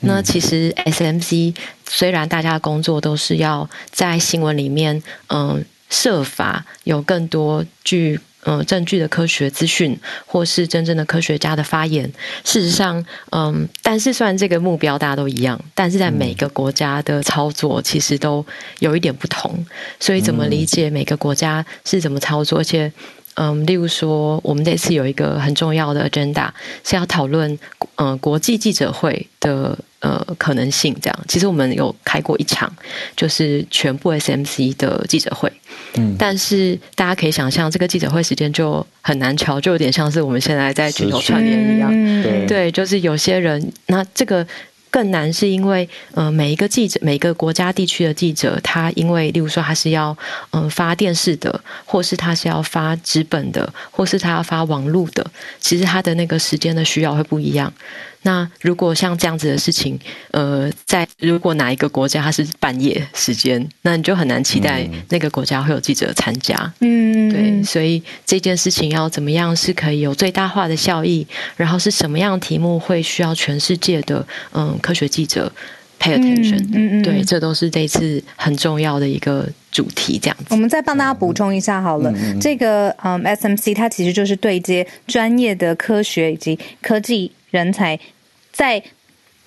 [0.00, 1.54] 那其实 SMC
[1.88, 12.10] 虽然大家的工作都是要在新闻里面，嗯，设法有更多具嗯证据的科学资讯，或是真正的科学家的发言。
[12.44, 18.44] 事实上，嗯，但是虽然这个目标大家都一样，但是在每个国家的操作其实都
[18.78, 19.66] 有一点不同。
[19.98, 22.60] 所以，怎么理解每个国家是怎么操作？
[22.60, 22.90] 而且。
[23.34, 26.48] 嗯，例如说，我们这次有一个很重要的 agenda
[26.84, 27.58] 是要讨论，
[27.96, 30.94] 嗯，国际记者会的呃可能性。
[31.00, 32.70] 这样，其实我们有开过一场，
[33.16, 35.50] 就是全部 SMC 的记者会。
[35.94, 41.90] 嗯，但是大家可以想象，这个记者会时间就很难乔，就有点像是我们现在在全球串联一样。
[41.92, 44.46] 嗯，对，就是有些人，那这个。
[44.90, 50.16] 更难是因为，呃，每一个记者，每个国家地区的记者，他因为，例如说他是要，
[50.50, 55.24] 嗯、发电视的，或是他是要发纸本的，或是他要发网络的，
[55.60, 57.72] 其实他的那个时间的需要会不一样。
[58.22, 59.98] 那如果像这样子的事情，
[60.32, 66.70] 呃，在如果哪一个国家它是半夜时间，那你就很难期待那个国家会有记者参加。
[66.80, 75.50] 嗯，对，所以这件事情要怎么样是可以有最大化的效益，然后是什么样的题目会需要全世界的嗯科学记者
[75.98, 76.60] pay attention。
[76.74, 80.18] 嗯嗯，嗯，对，这都是这一次很重要的一个主题。
[80.18, 87.32] 这样子，我们再帮大家补充一下好了，嗯、这个嗯 SMC 它其实就是对接专业的科学以及科技。
[87.50, 87.98] 人才
[88.52, 88.82] 在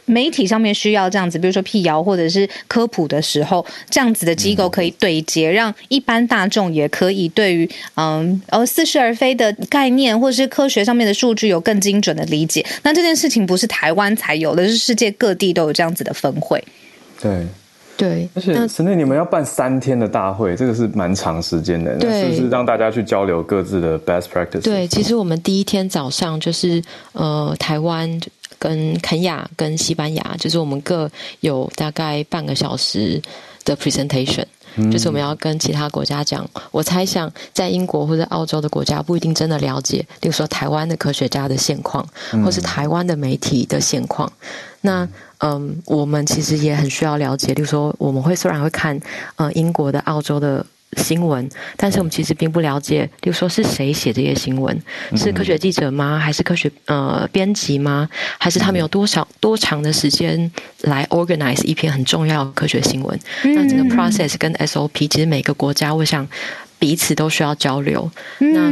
[0.06, 12.66] 媒体上面需要这样子，比如说辟谣或者是科普的时候，这样子的机构可以对接，让一般大众也可以对于嗯呃似是而非的概念或者是科学上面的数据有更精准的理解。
[12.82, 16.62] 那这件事情不是台湾才有的，是世界各地都有这样子的分会。
[17.22, 17.48] 对。
[17.96, 24.62] 对，而且陈内你们要办三天的大会，这个是蛮长时间的，对，是不是让大家去交流各自的 best practice？
[24.62, 28.20] 对，其实我们第一天早上就是呃，台湾
[28.58, 31.10] 跟肯亚跟西班牙，就是我们各
[31.42, 33.22] 有大概半个小时
[33.64, 34.46] 的 presentation。
[34.92, 42.04] 就是我们要跟其他国家讲，我猜想在英国或者澳洲的国家不一定真的了解，例如说台湾的科学家的现况，
[42.44, 44.34] 或是台湾的媒体的现况。
[44.82, 45.08] 那
[45.44, 49.00] 嗯，我们其实也很需要了解，比如说我们会虽然会看
[49.36, 50.66] 呃英国的、澳洲的。
[50.96, 54.80] 新闻，但是我们其实并不了解，比如说是谁写这些新闻，
[55.16, 56.20] 是科学记者吗？
[56.20, 58.08] 还是科学呃编辑吗？
[58.38, 60.52] 还是他们有多少多长的时间
[60.82, 63.20] 来 organize 一篇很重要的科学新闻？
[63.42, 66.28] 那整个 process 跟 SOP，其实每个国家，我想。
[66.84, 68.70] 彼此都需要交流，那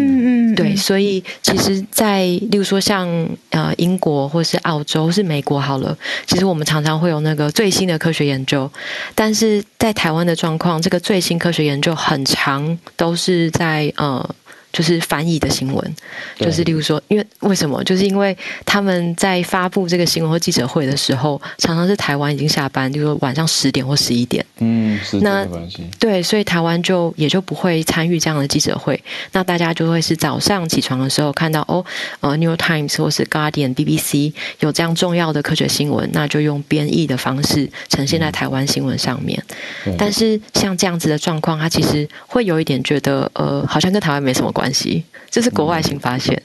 [0.53, 3.07] 对，所以其实，在例如说像
[3.51, 5.97] 呃英国或是澳洲或是美国好了，
[6.27, 8.69] 其实我们常常会有那个最新的科学研究，
[9.15, 14.35] 但是在台湾的状况，这个最新科学研究很长都是在呃。
[14.71, 15.95] 就是翻译的新闻，
[16.37, 17.83] 就是例如说，因为为什么？
[17.83, 24.45] 就是因为他们在发布这个新闻或记者会的时候，常常是台湾已经下班，就是说晚上十点或十一点。
[24.59, 25.83] 嗯，是这个关系。
[25.99, 29.01] 对，所以台湾就也就不会参与这样的记者会。
[29.33, 31.83] 那大家就会是早上起床的时候看到哦，
[32.21, 39.41] 呃，《New York Times》或是《Guardian》、BBC 有这样重要的科学新闻，那就用编译的方式呈现在台湾新闻上面。
[39.85, 39.95] 嗯。
[39.97, 44.60] 但是像这样子的状况，他其实会有一点觉得，呃，好像跟台湾没什么关系。
[44.61, 46.39] 关系，这是国外新发现，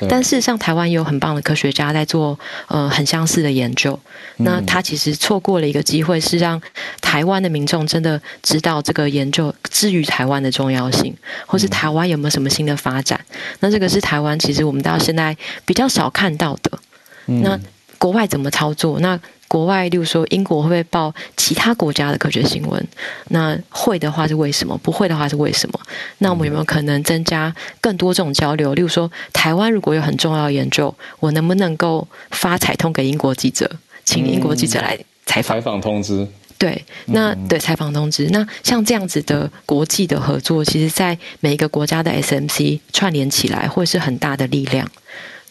[0.00, 3.98] 嗯、但事实上，台湾也有很棒的科学家在做呃很相似的研究。
[4.38, 6.58] 那他其实错过了一个机会，是让
[7.02, 13.20] 台湾的民众真的知道这个研究之于台湾的重要性，或是台湾有没有什么新的发展。
[13.60, 16.78] 那这个是台湾其实我们到现在比较少看到的。
[17.26, 17.60] 那
[17.98, 18.98] 国外怎么操作？
[19.00, 22.86] 那国外，例如说英国会不会报其他国家的科学新闻？
[23.28, 24.78] 那会的话是为什么？
[24.78, 25.80] 不会的话是为什么？
[26.18, 28.74] 那我们有没有可能增加更多这种交流？
[28.74, 33.68] 例如说，台湾如果有很重要的研究，我能不能够发彩通给英国记者，
[34.04, 35.56] 请英国记者来采访？
[35.56, 36.28] 采访通知。
[36.58, 38.26] 对，那对采访通知。
[38.30, 44.90] 那像这样子的国际的合作，其实在每一个国家的 SMC 串联起来，会是很大的力量。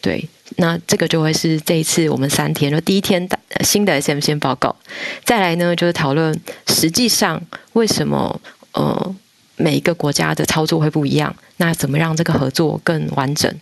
[0.00, 0.28] 对。
[0.56, 4.74] 那这个就会是这一次我们三天，就第一天的新的 SM 先报告，
[5.22, 6.36] 再来呢就是讨论
[6.68, 7.40] 实际上
[7.74, 8.40] 为什么
[8.72, 9.14] 呃
[9.56, 13.54] 每一个国家的操作会不一样，那怎么让这个合作更完整？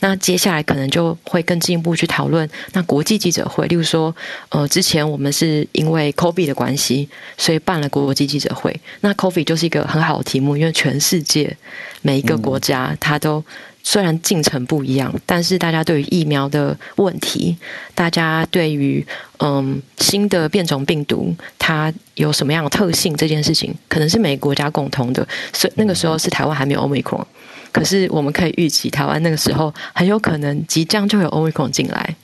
[0.00, 2.48] 那接下来可能就会更进一步去讨论。
[2.72, 4.12] 那国际记者会，例如说，
[4.48, 8.74] 呃，之前我们是因为 COVID 的关系，所以办了国际记者会。
[9.02, 11.56] 那 COVID 就是一个很好的题目，因为全世界
[12.00, 13.44] 每一个国家它都。
[13.82, 17.56] 虽然进程不一样，但是大家对于疫苗的问题，
[17.94, 19.04] 大家对于
[19.38, 25.26] 嗯新的变种病毒它有什么样的特性这件事情，可能是每个国家共同的。
[25.52, 27.24] 所以那个时候是台湾还没有 Omicron，
[27.72, 32.14] 可是我们可以预期台湾那个时候很有可能即将就有 Omicron 进来。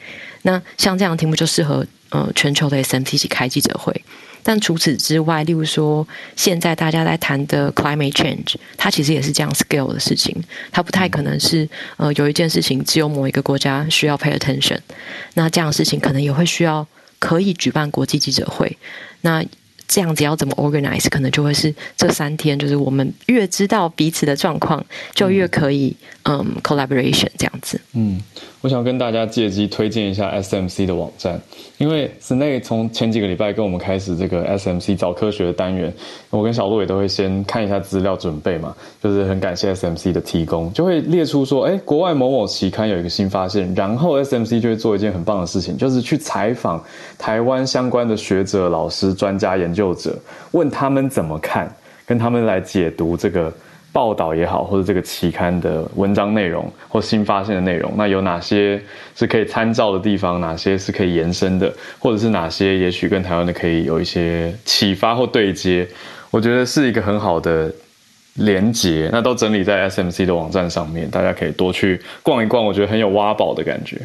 [0.43, 3.93] 那像这样的题目就适合呃全球的 S M T 一起开记者会。
[4.49, 10.35] 但除此之外，例如说，现在大家在谈的 climate change，它其实也是这样 scale 的事情。
[10.73, 11.69] 它不太可能是
[11.99, 14.79] 呃有一件事情只有某一个国家需要 pay attention，
[15.35, 16.87] 那这样的事情可能也会需要
[17.19, 18.75] 可以举办国际记者会。
[19.21, 19.45] 那
[19.89, 24.85] 这样子要怎么 organize，可能就会是这三天，就是我们越知道彼此的状况，
[25.15, 27.81] 就越可以嗯 collaboration 这样子。
[27.95, 28.21] 嗯。
[28.61, 31.41] 我想跟大家借机推荐一下 SMC 的网站，
[31.79, 35.95] 因为 Snae 从前几个礼拜跟我们开始这个 SMC 早科学的单元，
[36.31, 46.83] 我跟小鹿也都会先看一下资料准备嘛，就是很感谢 SMC 的提供，就会列出说，哎，国外某某期刊有一个新发现，然后 SMC 就会做一件很棒的事情，就是去采访
[47.17, 50.19] 台湾相关的学者、老师、专家、研究者，
[50.53, 51.75] 问他们怎么看，
[52.07, 53.53] 跟他们来解读这个。
[53.91, 58.81] 报道也好，或者这个期刊的文章内容或新发现的内容，那有哪些
[59.17, 60.41] 是可以参照的地方？
[60.41, 61.73] 哪些是可以延伸的？
[61.99, 65.89] 或者是哪些也许跟台湾的可以有一些启发或对接？
[66.31, 67.73] 我觉得是一个很好的
[68.35, 69.09] 连结。
[69.11, 72.65] 那都整理在 SMC 的网站上面，大家可以多去逛一逛。
[72.65, 73.97] 我觉得很有挖宝的感觉。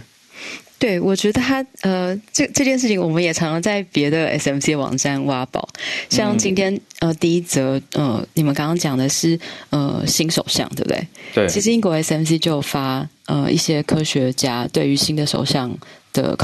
[0.83, 5.65] 对，我觉得他呃，这这件事情，我们也常常在别的 SMC 网站挖宝。
[6.09, 11.07] 像今天呃，第一则呃，你们刚刚讲的是呃，新首相，对不对？
[11.33, 11.47] 对。
[11.47, 15.73] 其实英国 SMC 就有发呃一些科学家对于新的首相
[16.11, 16.35] 的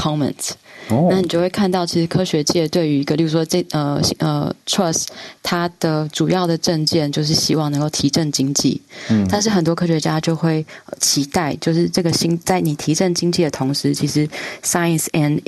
[1.10, 5.06] 那你就会看到，其实科学界对于一个，例如说这呃呃 trust，
[5.42, 8.80] 它的主要的证件就是希望能够提振经济。
[9.08, 10.64] 嗯，但是很多科学家就会
[10.98, 14.28] 期待，就是这个新在你提振经济的同时，其实
[14.62, 15.40] science and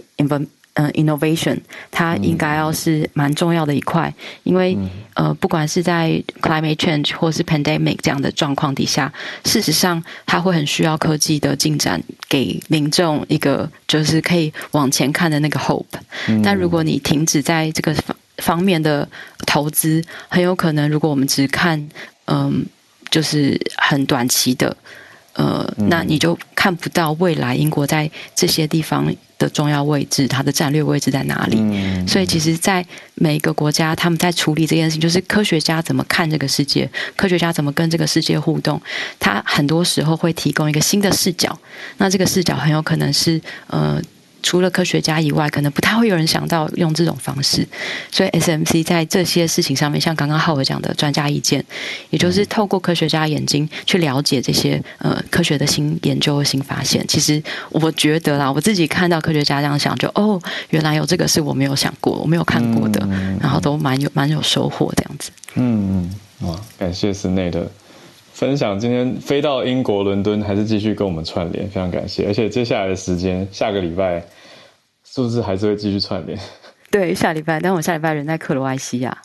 [0.75, 1.59] 嗯、呃、，innovation
[1.91, 4.13] 它应该要是蛮重要的一块，
[4.43, 9.13] 因为、嗯、呃，不管是在 climate change 或是 pandemic 这样的状况底下，
[9.45, 15.85] 事实上它会很需要科技的进展，给民众一个就是可以往前看的那个 hope。
[16.29, 19.07] 嗯、但如果你停止在这个方方面的
[19.47, 21.79] 投资，很有可能如果我们只看
[22.25, 22.53] 嗯、呃，
[23.11, 24.75] 就是很短期的。
[25.35, 31.57] 呃，那你就看不到未来英国在这些地方的重要位置，它的战略位置在哪里？
[31.59, 38.81] 嗯、所以，其实，在每一个国家，他们在处理这件事情，就是科学家怎么看这个世界，科学家怎么跟这个世界互动，
[39.19, 41.59] 他很多时候会提供一个新的视角。
[41.97, 44.01] 那这个视角很有可能是呃。
[44.43, 47.67] 除了科学家以外，可能不太会有人想到用这种方式。
[48.11, 51.65] 所以 SMC 在这些事情上面，像刚刚浩伟讲的专家意见，
[52.11, 57.07] 也就是透过科学家眼睛去了解这些呃科学的新研究和新发现。
[57.07, 60.41] 其实我觉得啦，我自己看到科学家这样想就，就哦，
[60.71, 65.31] 原来有这个是我没有想过、我没有看过的，嗯、然后都蛮有蛮有收获这样子。
[65.55, 67.71] 嗯嗯，哇，感谢 Snae 的
[68.43, 68.77] 分享。
[68.77, 72.27] 今天飞到英国伦敦，还是继续跟我们串联，非常感谢。
[72.27, 74.21] 而且接下来的时间，下个礼拜。
[75.05, 76.37] 是不是还是会继续串联？
[76.91, 79.17] 对，下礼拜，但我下礼拜人在克罗埃西亚，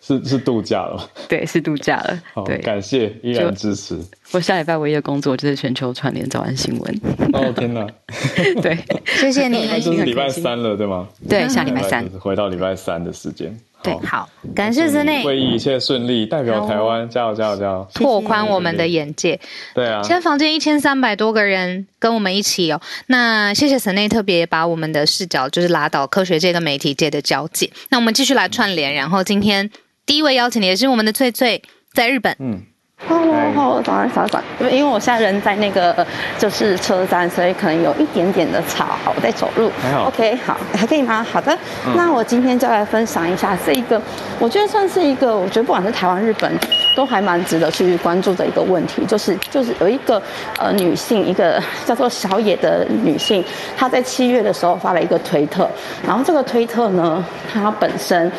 [0.00, 1.04] 是是度假了吗？
[1.28, 2.20] 对，是度假了。
[2.32, 4.00] 好，对，感谢，依然支持。
[4.32, 7.00] 我下礼拜唯一的工作就是全球串联早安新闻。
[7.34, 7.86] 哦天哪！
[8.62, 9.68] 对，谢谢你。
[9.70, 11.06] 那就是礼拜三了，对吗？
[11.28, 13.54] 对，下礼拜三，回到礼拜三的时间。
[13.86, 19.38] 对，好，感谢 Snae，会议一切顺利，代表台湾加油加油加油，拓宽我们的眼界。
[19.74, 22.80] 对啊，现在房间一千三百多个人跟我们一起哦。
[23.06, 27.70] 那谢谢 Snae 特别把我们的视角就是拉到科学界跟媒体界的交界。
[27.90, 29.70] 那我们继续来串联，然后今天
[30.04, 31.62] 第一位邀请的也是我们的翠翠，
[31.92, 32.36] 在日本。
[32.38, 32.62] 嗯。
[33.04, 34.42] Hello，早上，早上。
[34.58, 36.04] 因为因为我现在人在那个
[36.38, 38.86] 就是车站，所以可能有一点点的吵。
[39.04, 39.70] 好，我在走路。
[39.82, 40.06] 还好。
[40.08, 41.24] OK，好，还可以吗？
[41.30, 41.52] 好的。
[41.86, 44.00] 嗯、那我今天就来分享一下这一个，
[44.38, 46.50] 我觉得算是一个，我觉得不管是台湾、日本，
[46.96, 50.20] 都还蛮值得去关注的一个问题，就是就是有一个
[50.58, 53.44] 呃女性，一个 叫做小野的女性，
[53.76, 55.68] 她在七月的时候发了一个推特，
[56.06, 57.22] 然后这个推特呢，
[57.52, 58.32] 它本身。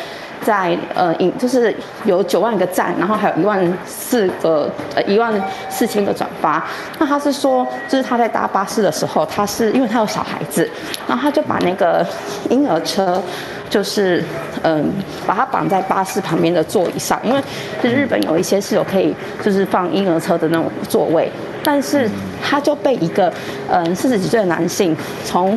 [0.44, 1.74] 在呃，引就是
[2.04, 5.32] 有九万个赞，然后还有一万四个呃一万
[5.68, 6.64] 四千个转发。
[6.98, 10.68] 那他是说，就是他在搭巴士的时候，他是因为他有小孩子，
[11.06, 12.06] 然后他就把那个
[12.50, 13.22] 婴儿车
[13.68, 14.24] 就是
[14.62, 14.90] 嗯，
[15.26, 17.40] 把它绑在巴士旁边的座椅上，因为
[17.82, 21.30] 其实日本有一些是有可以就是放婴儿车的那种座位，
[21.68, 22.10] 但是
[22.42, 23.30] 他就被一个
[23.70, 25.56] 嗯四十几岁的男性从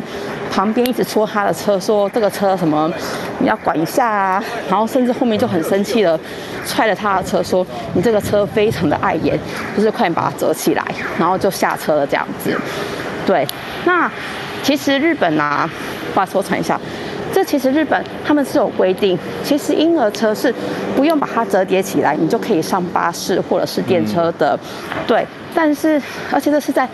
[0.52, 2.92] 旁边一直戳他的车，说这个车什么
[3.38, 6.20] 你要管一下啊，然后甚至后面就很生气的
[6.66, 9.40] 踹了他的车，说你这个车非常的碍眼，
[9.74, 10.84] 就是快点把它折起来，
[11.18, 12.54] 然后就下车了这样子。
[13.24, 13.46] 对，
[13.86, 14.10] 那
[14.62, 15.66] 其实日本啊，
[16.14, 16.78] 话说传一下。
[17.32, 20.54] 这其实日本他们是有规定，其实婴儿车是
[20.94, 24.58] 不用把它折叠起来，你就可以上巴士或者是电车的，
[25.06, 25.26] 对。
[25.54, 26.00] 但是
[26.30, 26.88] 而且这是在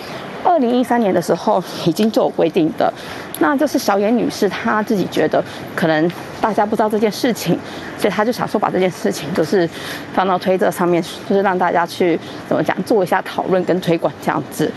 [0.44, 2.92] 二零一三年的时候已经就有规定的，
[3.40, 5.42] 那就是小野女士她自己觉得
[5.74, 7.58] 可能大家不知道这件事情，
[7.98, 9.68] 所以她就想说把这件事情就是
[10.14, 14.70] 放到推特上面，就是让大家去怎么讲做一下讨论跟推广这样子。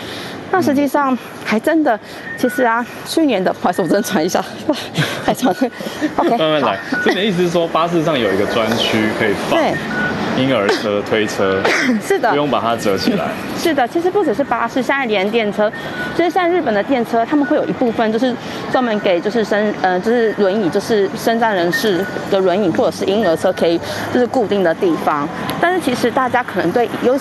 [0.53, 1.97] 那实际上还真的，
[2.37, 4.43] 其实啊，去年的，不好意思，我真的传一下，
[5.25, 5.71] 太长了。
[6.17, 6.77] OK， 慢慢来。
[7.01, 9.57] 所以你的意思是说，巴士上有一个专区可以放
[10.37, 11.61] 婴儿车、推车，
[12.05, 13.27] 是的，不用把它折起来。
[13.57, 15.71] 是的，其实不只是巴士，现在连电车，
[16.17, 18.35] 就是像日本的电车，他们会有一部分就是
[18.71, 23.79] 专门给就是身呃就是轮椅，就是身障人士的轮椅或者是婴儿车可以
[24.13, 25.27] 就是固定的地方。
[25.61, 27.13] 但是其实大家可能对有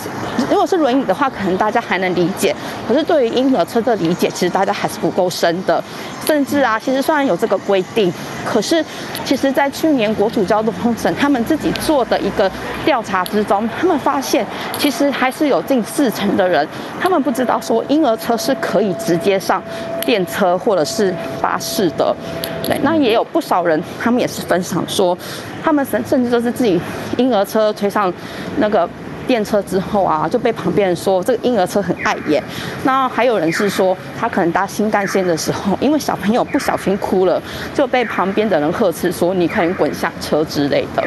[0.51, 2.53] 如果是轮椅的话，可能大家还能理解，
[2.89, 3.21] 可是对。
[3.21, 5.85] 对于婴儿车的理解，其实大家还是不够深的。
[6.25, 8.11] 甚至啊，其实虽然有这个规定，
[8.47, 8.83] 可是
[9.27, 12.51] 其实，在去年国土交通省他们自己做的一个
[12.83, 14.47] 调调查之中，他们发现，
[14.77, 16.67] 其实还是有近四成的人，
[17.01, 19.63] 他们不知道说婴儿车是可以直接上
[20.05, 22.15] 电车或者是巴士的。
[22.63, 25.17] 对，那也有不少人，他们也是分享说，
[25.65, 26.79] 他们甚甚至都是自己
[27.17, 28.13] 婴儿车推上
[28.59, 28.87] 那个。
[29.31, 32.43] 电车之后啊，就被旁边人说这个婴儿车很碍眼。
[32.83, 37.41] 那还有人是说，他可能搭新干线的时候，因为小朋友不小心哭了，
[37.73, 41.05] 就被旁边的人呵斥说：“你快点滚下车”之类的。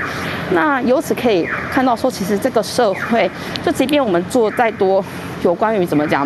[0.51, 3.29] 那由此可以看到说，其实这个社会，
[3.61, 5.03] 就即便我们做再多
[5.43, 6.25] 有关于怎么讲，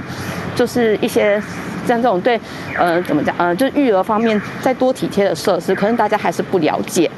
[0.55, 1.41] 就是一些。
[1.87, 2.39] 像这种对，
[2.77, 3.33] 呃，怎么讲？
[3.37, 7.09] 呃，就是育儿方面再多体贴的设施，可能大家还是不了解。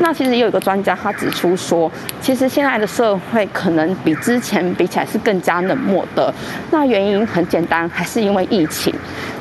[0.00, 6.32] 那其实也有一个专家他指出说，其实现在的社会可能比之前比起来是更加冷漠的。
[6.70, 8.92] 那原因很简单，还是因为疫情。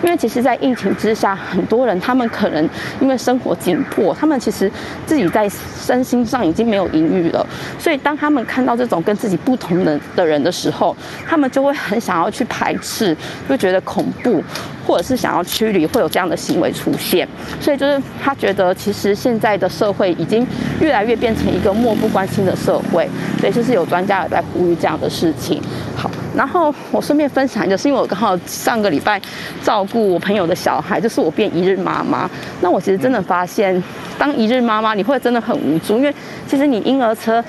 [0.04, 2.70] 因为其实，在疫情之下，很多人他们可能
[3.00, 4.70] 因为生活紧迫，他们其实
[5.06, 7.46] 自己在身心上已经没有盈余了。
[7.80, 13.16] 所以，当他们看到这种跟自己不同的的人的时候，他们就会很想要去排斥，
[13.48, 14.44] 就觉得恐怖。
[14.86, 17.28] 或者是想要驱离，会有这样的行为出现，
[17.60, 20.46] 所以就是他觉得，其实现在的社会已经
[20.80, 23.08] 越来越变成一个漠不关心的社会，
[23.40, 25.62] 所以就是有专家也在呼吁这样的事情。
[25.96, 29.22] 好，然后我顺便分享，就是因为我刚好上个礼拜
[29.62, 32.30] 照顾我朋友的小孩，就是我变一日妈妈，
[32.62, 33.82] 那我其实真的发现，
[34.18, 36.14] 当一日妈妈，你会真的很无助，因为
[36.48, 37.44] 其实你婴儿车。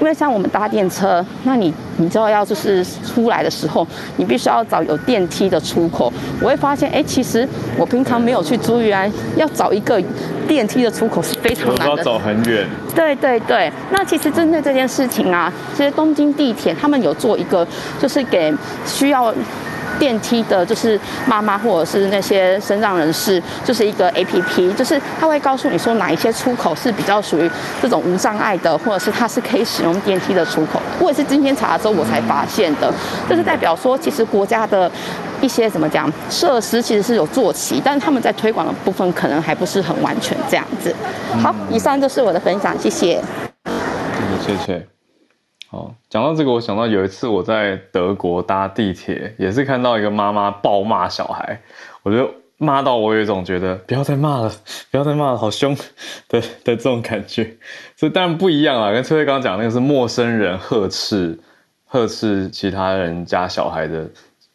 [0.00, 3.86] 因为像我们搭电车，那你你知道要就是出来的时候，
[4.16, 6.12] 你必须要找有电梯的出口。
[6.40, 7.46] 我会发现，哎，其实
[7.76, 10.02] 我平常没有去注意啊，要找一个
[10.48, 11.96] 电梯的出口是非常难的。
[11.96, 12.66] 要走很远。
[12.94, 17.66] 对对对，那其实针对这件事情啊，其实东京地铁他们有做一个，
[18.00, 18.52] 就是给
[18.86, 19.32] 需要。
[20.00, 27.48] 电梯的，就是妈妈或者是那些身障人士，就是一个 APP，就是他会告诉你说哪一些出口是比较属于
[27.82, 30.80] 这种无障碍的，或者是它是可以使用电梯的出口。
[30.98, 32.90] 我也是今天查了之后我才发现的，
[33.28, 34.90] 就是代表说其实国家的
[35.42, 40.94] 一些怎么讲设施其实是有做齐，但是他们在推广的部分可能还不是很完全这样子。
[41.42, 43.22] 好，以上就是我的分享，谢谢。
[44.46, 44.99] 谢谢。
[45.72, 51.62] 好，讲到这个，我想到有一次我在德国搭地铁，也是看到一个妈妈暴骂小孩，
[52.02, 54.50] 我就骂到我有一种觉得不要再骂了，
[54.90, 55.72] 不要再骂了，好凶
[56.28, 57.56] 的的这种感觉。
[57.94, 61.38] 所以当然不一样啊，跟翠翠刚刚讲那个是陌生人呵斥
[61.86, 64.10] 呵斥其他人家小孩的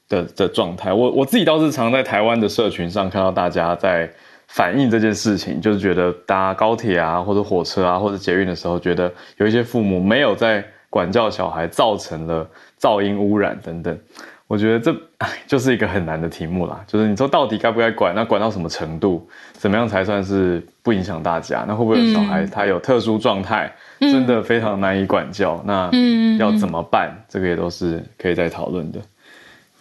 [0.10, 0.92] 的的状态。
[0.92, 4.12] 我我自己倒是常在台湾的社群上看到大家在
[4.48, 10.62] 反映这件事情，就是觉得搭高铁啊或者火车啊或者捷运的时候，觉得有一些父母没有在。
[10.96, 14.00] 管教小孩造成了噪音污染等等，
[14.48, 14.96] 我觉得这
[15.46, 16.82] 就是一个很难的题目啦。
[16.88, 18.16] 就是你说到底该不该管？
[18.16, 19.28] 那管到什么程度？
[19.52, 21.66] 怎么样才算是不影响大家？
[21.68, 23.70] 那会不会有小孩他有特殊状态，
[24.00, 25.62] 真的非常难以管教？
[25.66, 25.92] 那
[26.40, 27.14] 要怎么办？
[27.28, 29.00] 这个也都是可以再讨论的。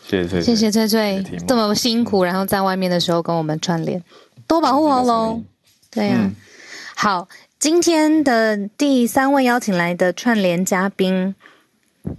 [0.02, 4.02] 谢谢翠翠，谢谢翠翠这么辛苦，然后在外面的时候跟我们串联，
[4.48, 5.40] 多保护好喽。
[5.92, 6.30] 对呀、啊，
[6.96, 7.28] 好。
[7.64, 11.34] 今天的第三位邀请来的串联嘉宾，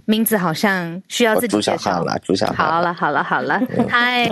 [0.04, 2.02] 名字好像需要自己介绍。
[2.02, 2.18] 了。
[2.18, 4.26] 朱小好了，好了，好了，嗨，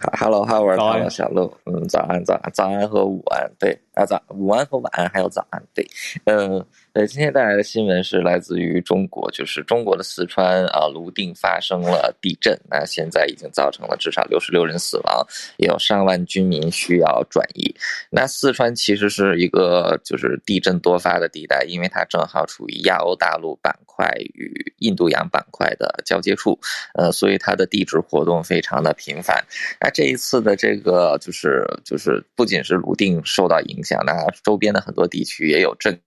[0.00, 5.88] 哈喽， Howard，Hello，小鹿，嗯，早安，早安，早安和午安，对，啊，早午安和晚安还有早安，对，
[6.24, 6.58] 嗯。
[6.58, 15.26] 呃，呃今天带来的新闻是来自于中国，就是中国的四川啊，泸定发生了地震，那现在已经造成了至少六十六人死亡，
[15.56, 17.74] 也有上万居民需要转移。
[18.10, 26.56] 那四川其实是一个就是地震多发的地带，因为它正好处于亚欧大陆板块与印度洋板块的交接处，
[26.94, 29.44] 呃，所以它的地质活动非常的频繁。
[29.80, 35.98] 那这一次的这个就是就是不仅是泸定受到影响，那周边的很多地区也有震。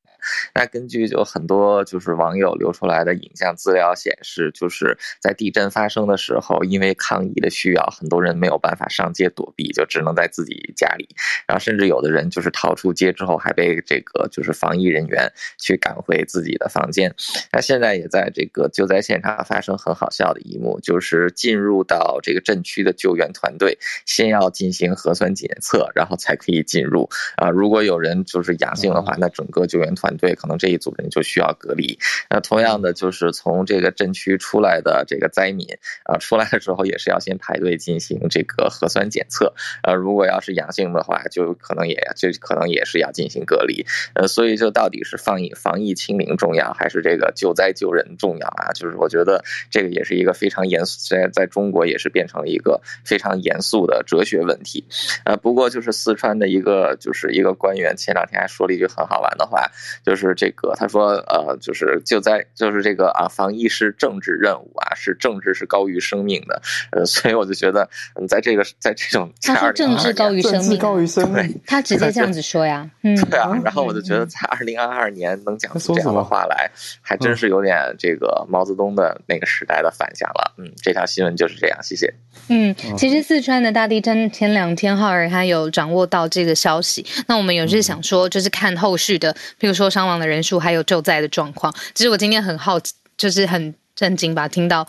[0.54, 11.08] 那根据就很多就是网友留出来的影像资料显示，就是在地震发生的时候，因为抗议的需要，很多人没有办法上街躲避，就只能在自己家里。
[11.48, 17.14] 然后甚至有的人就是逃出街之后，还被这个就是防疫人员去赶回自己的房间。
[17.52, 27.08] 那现在也在这个救灾现场发生很好笑的一幕，就是进入到这个震区的救援团队，先要进行核酸检测，然后才可以进入。
[27.36, 30.17] 啊，如果有人就是阳性的话，那整个救援团。
[30.18, 31.98] 对，可能这一组人就需要隔离。
[32.30, 35.68] 那同样的，就是从这个震区出来的这个灾民
[36.04, 39.54] 啊，出来的时候也是要先排队进行这个核酸检测。
[39.84, 43.86] 呃，如果要是阳性的话，就可能也就可能也是要进行隔离。
[44.16, 48.74] 呃，所以就到底是防疫防疫清零重要，还是这个救灾救人重要啊？
[48.74, 54.86] 就是我觉得这个也是一个非常严肃，在在中国也是变成了一个非常严肃的哲学问题。
[55.26, 59.72] 呃，不过就是四川的一个就是一个官员前两天还说了一句很好玩的话。
[60.08, 66.62] 就是这个，他说，呃，就是就在，就是这个啊，防疫是政治任务啊，是政治是高于生命的，
[66.94, 82.14] 呃，所以我就觉得，嗯，在这个，在这种，他说政治高于生命，高于生命，对，他直接这样子说呀， 嗯，对啊，然后我就觉得，在二零二二年能讲出这样的话来，还真是有点这个毛泽东的那个时代的反响了，嗯，这条新闻就是这样，谢谢。
[82.48, 89.87] 嗯，其实四川的大地震前两天浩尔他有掌握到这个消息，那我们有是想说，就是看后续的，比如说。
[89.90, 94.88] 伤亡的人数还有救灾的状况，其实我今天很好奇，就是很震惊吧，听到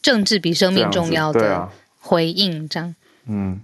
[0.00, 1.68] 政治比生命重要的
[2.00, 2.94] 回应这样，这样、啊。
[3.26, 3.60] 嗯，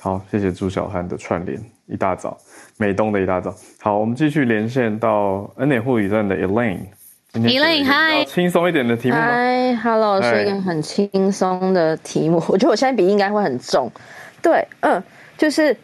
[0.00, 2.38] 好，谢谢朱小汉的串联，一大早，
[2.78, 3.54] 美东的一大早。
[3.78, 6.86] 好，我们继续连线到恩典护理站的 Elaine。
[7.34, 9.14] Elaine，嗨，轻松一点的题目。
[9.14, 12.42] 嗨，Hello，是一个很轻松的题目。
[12.48, 13.92] 我觉得我现在比应该会很重。
[14.40, 15.02] 对，嗯，
[15.36, 15.76] 就是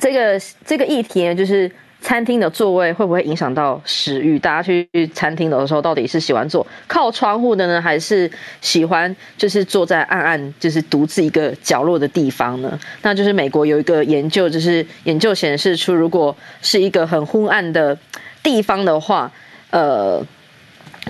[0.00, 1.70] 这个这个议题呢，就是。
[2.06, 4.38] 餐厅的座位会不会影响到食欲？
[4.38, 8.30] 大家去餐厅的时候，到底是喜欢坐靠窗户的呢，还是
[8.60, 12.78] 喜欢就是坐在暗暗就是独自一个角落的地方呢？
[13.02, 17.98] 那就是美国有一个研究，就是研究显示出，如果是一个很昏暗的
[18.40, 19.32] 地方的话，
[19.70, 20.24] 呃，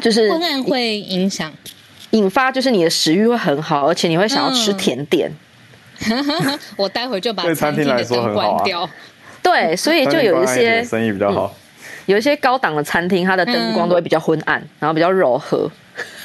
[0.01, 1.53] 就是昏暗会影响
[2.12, 5.30] 引发，就是你的食欲会很好，而且你会想要吃甜点。
[6.09, 8.88] 嗯、 我待会就把餐厅的灯关掉。
[9.47, 11.55] 对，所以就有一些生意比较好，
[12.07, 15.70] 有一些高档的餐厅，它的灯光都会比较昏暗，然后比较柔和。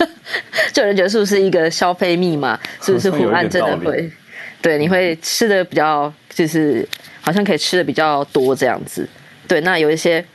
[0.73, 2.59] 就有人觉得是不是一个消费密码？
[2.81, 4.11] 是不是昏暗真的会？
[4.59, 6.87] 对，你会吃的比较，就是
[7.21, 9.07] 好像可以吃的比较多这样子。
[9.47, 10.25] 对，那有一些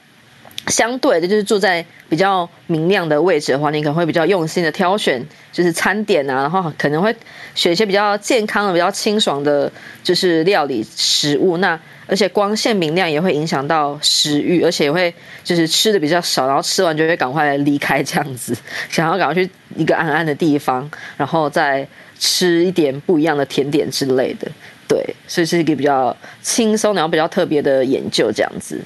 [0.68, 7.14] 相对的，就是住在比较明亮的位置的话，你可能会比较用心的挑选，就是餐点啊，然后可能会
[7.54, 9.70] 选一些比较健康的、比较清爽的，
[10.02, 11.58] 就是料理食物。
[11.58, 15.12] 那而且光线明亮也会影响到食欲，而且也会
[15.42, 18.56] 就是吃的比较少，然后吃完就会赶快离开这样子，
[18.88, 21.86] 想要赶快去一个暗暗的地方，然后再
[22.18, 24.50] 吃一点不一样的甜点之类的。
[24.88, 28.80] 对，所以是一个比较轻松然后比较特别的研究这样子。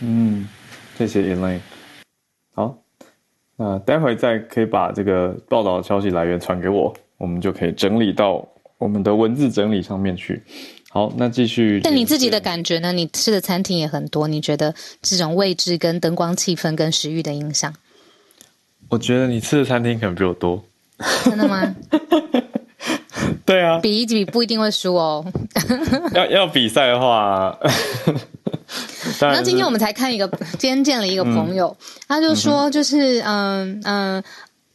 [0.00, 0.48] 嗯，
[0.96, 1.60] 谢谢 Elaine。
[2.54, 2.78] 好，
[3.56, 8.46] 那待会再可以把这个报道的消息来源传给我，我们就可以整理到
[8.78, 10.42] 我们的文字整理上面去。
[10.88, 11.80] 好，那继续。
[11.84, 12.92] 但你自己的感觉呢？
[12.92, 17.74] 你吃的餐厅也很多，你觉得这种位置跟灯光、气氛跟食欲的影响？
[18.88, 20.64] 我觉得你吃的餐厅可能比我多。
[21.24, 21.76] 真的吗？
[23.44, 25.24] 对啊，比一比不一定会输哦。
[26.14, 27.56] 要要比赛的话，
[29.20, 30.26] 然后今天我们才看一个，
[30.58, 34.24] 今天见了一个朋友，嗯、他就说，就是嗯嗯。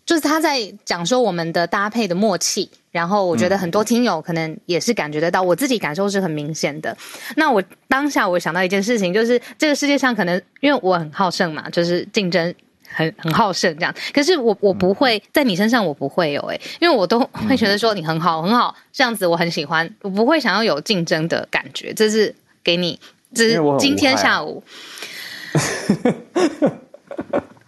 [0.04, 6.98] 就是他在讲说我们的搭配的默契，然后我觉得很多听友可能也是感觉得到，我自己感受是很明显的。
[7.38, 12.54] 那我当下我想到一件事情，就是这个世界上可能因为我很好胜嘛，就是竞争
[12.90, 13.96] 很很好胜这样。
[14.12, 21.94] 可是我我不会在你身上，我不会有诶，因为我都会觉得说你很好很好，这样子我很喜欢，我不会想要有竞争的感觉。
[21.94, 23.00] 这是给你，
[23.34, 24.64] 这是今天下午。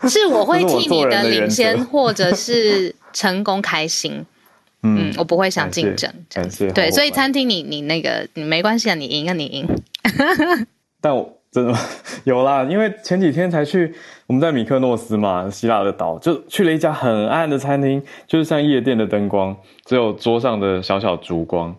[0.10, 4.26] 是我会替你的领先或者是成功开心，
[4.82, 9.66] 嗯，嗯，我不会想竞争，感谢，对，所以餐厅你你那个你没关系啊，你赢啊你赢，
[11.00, 11.74] 但我真的
[12.26, 13.96] 有啦，因为前几天才去，
[14.28, 19.56] 我们在米克诺斯嘛，希腊的岛，就去了一家很暗的餐厅，就是像夜店的灯光，
[19.86, 21.74] 只有桌上的小小烛光，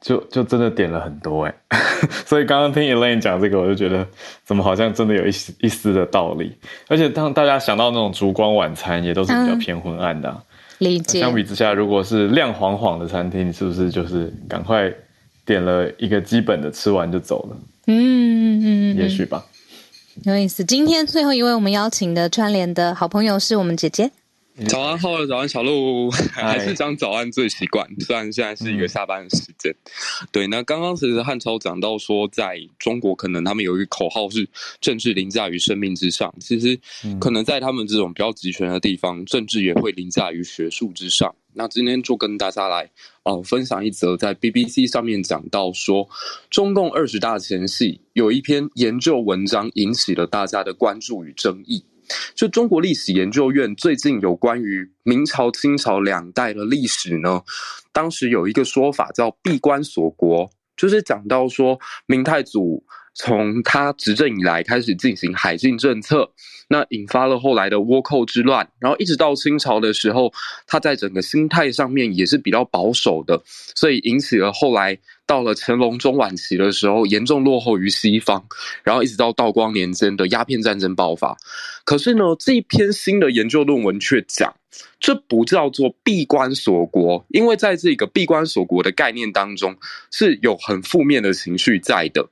[0.00, 1.54] 就就真的点了很多哎。
[2.26, 4.06] 所以刚刚听 Elaine 讲这个，我就觉得
[4.44, 6.56] 怎么好像真的有一丝一丝的道理。
[6.88, 10.36] 而且当大家想到那种烛光晚餐，也都是比较偏昏暗的、啊。
[10.38, 11.20] 嗯理解。
[11.20, 14.92] 相比之下，如果是亮晃晃的餐厅，你是不是就是赶快
[15.46, 17.56] 点了一个基本的，吃完就走了？
[17.86, 19.42] 嗯嗯嗯，也许吧。
[20.24, 20.62] 有意思。
[20.62, 24.10] 今天最后一位我们邀请的串联的好朋友是我们姐姐。
[24.64, 27.86] 早安，好的，早安，小鹿， 还是讲早安最习惯。
[28.00, 30.46] 虽然现在是一个下班的时间，嗯、对。
[30.46, 34.48] 那刚刚其实汉超讲到说，在中国可能他们有一个口号是
[34.80, 36.34] “政治凌驾于生命之上”。
[36.40, 36.80] 其实，
[37.20, 41.34] 可能在他们这种比较集权的地方，政治也会凌驾于学术之上。
[41.52, 42.84] 那今天就跟大家来
[43.24, 46.08] 哦、呃、分享一则在 BBC 上面讲到说，
[46.48, 51.84] 中共二十大前夕有一篇研究文章引起了大家的关注与争议。
[52.34, 57.42] 就中国历史研究院最近有关于明朝、清朝两代的历史呢，
[57.92, 62.84] 当时有一个说法叫“闭关锁国”，就是讲到说明太祖
[63.14, 66.30] 从他执政以来开始进行海禁政策，
[66.68, 70.32] 那引发了后来的倭寇之乱，然后一直到清朝的时候，
[70.66, 73.42] 他在整个心态上面也是比较保守的，
[73.74, 74.98] 所以引起了后来。
[75.26, 78.46] 到了乾隆中晚期的时候，严重落后于西方，
[78.84, 81.36] 然后一直到道光年间的鸦片战争爆发。
[81.84, 84.54] 可是呢，这一篇新的研究论文却讲，
[85.00, 89.76] 这不叫做闭关锁国，因为在这个闭关锁国的概念当中
[90.12, 92.28] 是有很负面的情绪在的。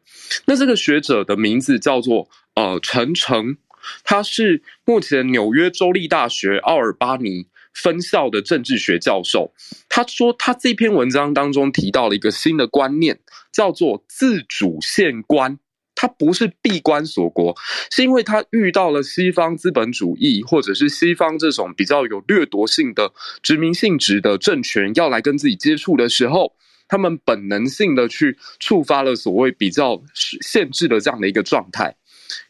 [0.47, 3.57] 那这个学者的名字叫做呃陈诚，
[4.05, 7.47] 他是目前纽约州立大学奥尔巴尼。
[7.75, 9.53] 分校的政治学教授，
[9.89, 13.19] 他说他这篇文章当中提到了一个新的观念，
[13.53, 15.59] 叫做自主宪观。
[15.97, 17.55] 他不是闭关锁国，
[17.89, 23.13] 是因为他遇到了西方资本主义或者是西方这种比较有掠夺性的
[23.43, 26.57] 殖民性质的政权要来跟自己接触的时候，
[26.89, 31.95] 他们本能性的去触发了所谓比较限制的这样的一个状态。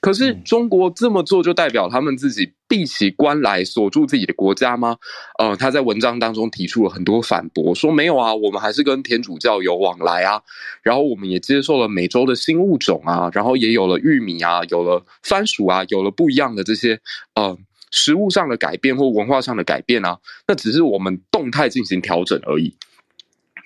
[0.01, 4.97] 可是中国这么做，就代表他们自己闭起关来锁住自己的国家吗？
[5.39, 10.43] 呃，他在文章当中提出了很多反驳，说没有啊，我们还是跟天主教有往来啊，
[10.83, 16.99] 然后我们也接受了美洲的新物种啊，然后也有了玉米啊，有了番薯啊，有了不一样的这些
[17.37, 17.57] 呃
[17.93, 20.19] 食物上的改变或文化上的改变啊，
[20.49, 22.75] 那只是我们动态进行调整而已。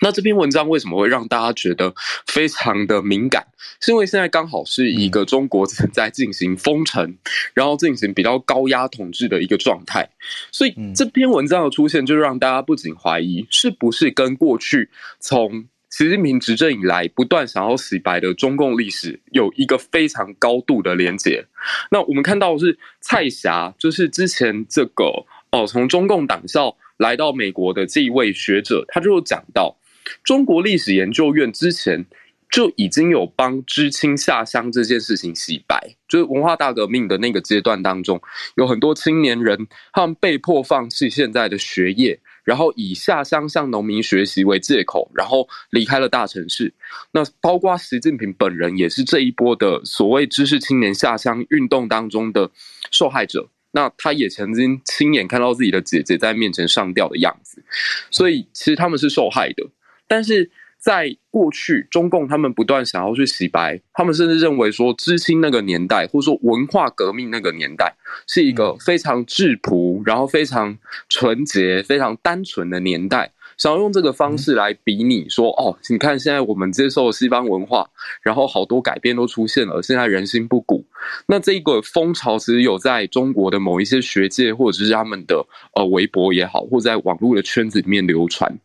[0.01, 1.93] 那这篇文章为什么会让大家觉得
[2.27, 3.47] 非常的敏感？
[3.81, 7.17] 是因为现在刚好是一个中国正在进行封城，
[7.55, 10.09] 然后进行比较高压统治的一个状态，
[10.53, 21.45] 所以这篇文章的出现，就让大家不仅怀疑，是不是跟过去从习近平执政以来不断想要洗白的中共历史有一个非常高度的连结？
[21.91, 29.77] 那我们看到的是蔡霞，就是之前这个哦，从中共党校来到美国的这一位学者，他就讲到。
[30.25, 32.05] 中国历史研究院之前
[32.51, 38.21] 就已经有帮知青下乡这件事情洗白，就是文化大革命的那个阶段当中，
[38.57, 46.73] 有很多青年人他们被迫放弃现在的学业，然后以下乡向农民学习为借口，然后离开了大城市。
[47.13, 52.51] 那包括习近平本人也是这一波的所谓知识青年下乡运动当中的
[52.91, 53.51] 受害者。
[53.71, 57.63] 那他也曾经亲眼看到自己的姐姐在面前上吊的样子，
[58.11, 59.63] 所以其实他们是受害的。
[60.09, 67.95] 但是在过去，中共他们不断想要去洗白，他们甚至认为说，知青那个年代，或者说文化革命那个年代，
[68.27, 70.79] 是一个非常质朴，然后非常
[71.09, 73.33] 纯洁、非常单纯的年代。
[73.57, 77.91] 想要用这个方式来比拟说，哦，你看现在我们接受西方文化，
[78.23, 80.85] 然后好多改变都出现了，现在人心不古。
[81.27, 88.59] 那这个风潮其实有在中国的某一些学界，或者是他们的呃微博也好，或在网络的圈子里面流传。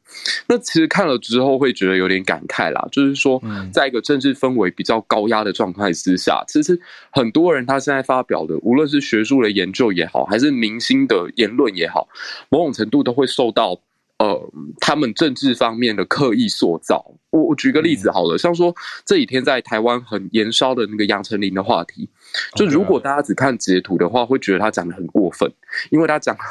[0.48, 3.42] 那其实看了之后会觉得有点感慨啦，就是说，
[3.72, 6.80] 在一个政治氛围比较高压的状态之下，其实
[7.12, 12.08] 很多人他现在发表的，无论是学术的研究也好，还是明星的言论也好，
[12.50, 13.80] 某种程度都会受到。
[14.24, 14.50] 呃，
[14.80, 18.74] 他们政治方面的刻意塑造，我我举个例子好了，像说
[19.06, 22.08] 这几天在台湾很延烧的那个杨丞琳的话题，
[22.56, 25.52] 就如果大家只看截图的话，会觉得他讲的很过分，
[25.90, 26.42] 因为他讲了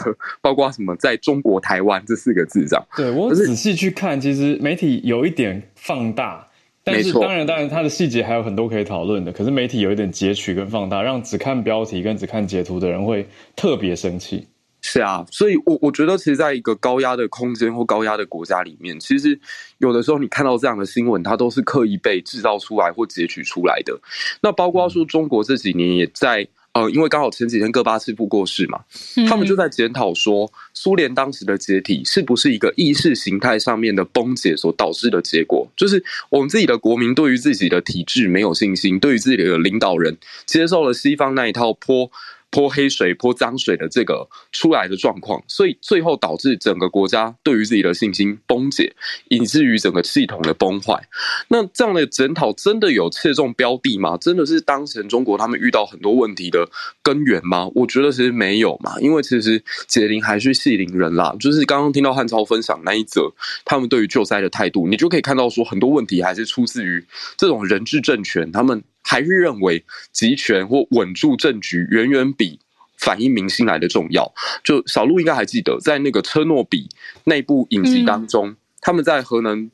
[0.43, 2.87] 包括什么在中国台湾这四个字这样。
[2.95, 6.47] 对，我仔细去看，其实媒体有一点放大，
[6.85, 14.47] 但是当然当然它的细节还有很多可以讨论的，可是媒体有一点截取跟放大，让只看标题跟只看截图的人会特别生气。
[14.83, 19.39] 是啊，所以我我觉得，其实在一个高压的空间或高压的国家里面，其实
[19.79, 23.99] 有的时候你看到这样的新闻，它都是刻意被制造出来或截取出来的。
[24.43, 26.47] 那包括说中国这几年也在。
[26.75, 28.81] 呃，因为刚好前几天戈巴契夫过世嘛，
[29.29, 35.69] 他们就在检讨说，苏联当时的解体是不是一个意识形态上面的崩解所导致的结果？
[35.77, 40.17] 就是我们自己的国民对于自己的体制没有信心，对于自己的领导人
[40.47, 42.11] 接受了西方那一套泼。
[42.53, 48.95] 泼黑水、泼脏水的这个出来的状况，所以最后导致整个国家对于自己的信心崩解，
[49.29, 51.03] 以至于整个系统的崩坏。
[51.49, 54.19] 那这样的检讨真的有切中标的吗？
[54.19, 56.69] 真的是当前中国他们遇到很多问题的
[57.03, 57.69] 根源吗？
[57.75, 61.35] 我觉得其实没有嘛，因为其实解铃还须系铃人啦。
[61.41, 63.33] 就是刚刚听到汉超分享那一则，
[63.65, 67.03] 他们对于救灾的态度，你就可以看到说很多问题还是出自于
[67.39, 68.85] 这种人治政权，他们。
[69.03, 72.59] 还是认为集权或稳住政局远远比
[72.99, 74.33] 反映民心来的重要。
[74.63, 76.89] 就小鹿应该还记得，在那个车诺比
[77.25, 79.69] 内部影集当中，嗯、他们在核能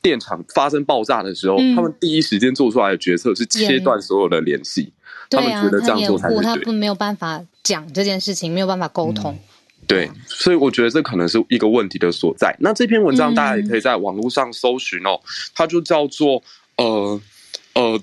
[0.00, 4.92] 电厂发生爆炸的时候，嗯、他们第一时间做出来的决策是切断所有的联系。
[5.28, 6.42] 他们觉得这样做才是对。
[6.42, 9.38] 他不没有办法讲这件事情，没有办法沟通、嗯。
[9.86, 12.56] 对，所以我觉得这可能是一个问题的所在。
[12.60, 15.20] 那这篇文章大家也可以在网络上搜寻哦，
[15.54, 16.42] 它就叫做
[16.76, 17.20] 呃
[17.74, 18.00] 呃。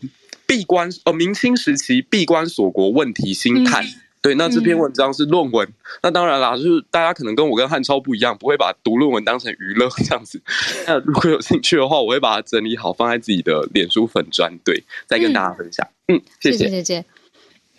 [0.48, 3.84] 闭关呃，明清时期闭关锁国问题心态。
[3.84, 5.68] 嗯、对，那这篇文章是论文。
[5.68, 5.74] 嗯、
[6.04, 10.42] 那当然啦，就是大家可能跟我跟汉超不一样，不会把读论文当成娱乐这样子。
[10.88, 15.86] 那如果有兴趣的话，我会把它整理好，放在自己的脸书粉砖，对，再跟大家分享。
[16.08, 17.06] 嗯，嗯，谢谢谢谢。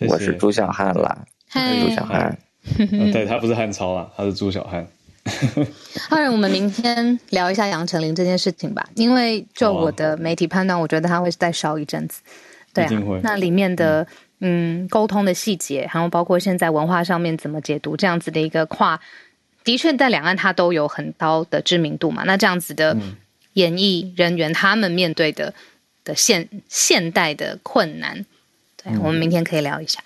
[0.07, 2.39] 我是朱小汉啦，嗨，朱小汉。
[3.11, 4.87] 对，他不是汉超啦，他是朱小汉。
[6.09, 12.21] 当然，我们明天聊一下杨丞琳这件事情吧，因为就我的媒体判断，我觉得他会再烧一阵子。
[12.87, 14.05] 对啊，那里面的
[14.41, 18.99] 嗯沟通的细节，然后包括现在文化上面怎么解读这样子的一个跨，
[19.63, 22.23] 的确在两岸它都有很高的知名度嘛。
[22.25, 22.95] 那这样子的
[23.53, 25.53] 演艺人员他们面对的
[26.03, 28.25] 的现现代的困难，
[28.81, 29.99] 对，我们明天可以聊一下。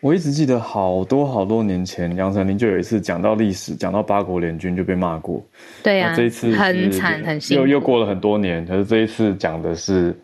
[0.00, 5.44] 我一直记得好多好多年前，杨丞琳就有一次讲到历史，讲到八国联军就被骂过。
[5.82, 10.16] 对呀、啊，这一次很惨很辛苦，又又过了很多年，可是这一次讲的是。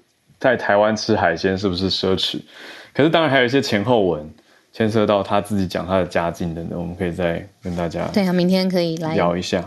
[0.45, 2.39] 在台湾吃海鲜是不是奢侈？
[2.93, 4.31] 可是当然还有一些前后文
[4.75, 9.67] 牵涉到他自己讲他的家境等等，我们可以再跟大家对啊，明天可以来聊一下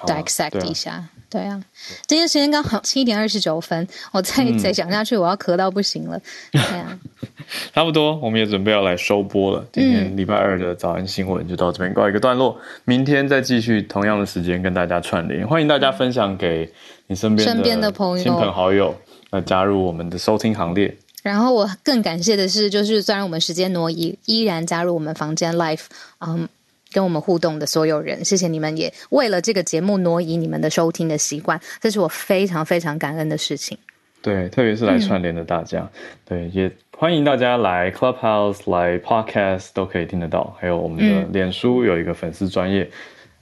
[0.00, 1.04] ，dissect 一下。
[1.30, 1.62] 对啊，
[2.08, 6.20] 今天时间刚好七点二十九分，我再再讲下去，我要咳到不行了。
[6.50, 6.98] 对啊，
[7.72, 9.64] 差不多，我们也准备要来收播了。
[9.72, 15.46] 今天礼拜二的早安新闻就到这边告一个段落，明天再继续同样的时间跟大家串联。
[15.46, 16.68] 欢迎大家分享给
[17.06, 18.92] 你身边身边的朋友、亲朋好友。
[19.30, 20.96] 那加入我们的收听行列。
[21.22, 25.82] 然后我更感谢的是，就是虽然我们时间挪移，依然加入我们房间 live，
[26.20, 26.48] 嗯，
[26.92, 33.76] 跟我们互动的所有人，谢谢你们，也为了这个节目挪移你们的收听的习惯，这是我非常非常感恩的事情。
[34.22, 35.90] 对，特别是来串联的大家，嗯、
[36.24, 42.84] 对，也欢迎大家来 Clubhouse、来 Podcast 都可以听得到，还有我们的脸书有一个粉丝专业。
[42.84, 42.90] 嗯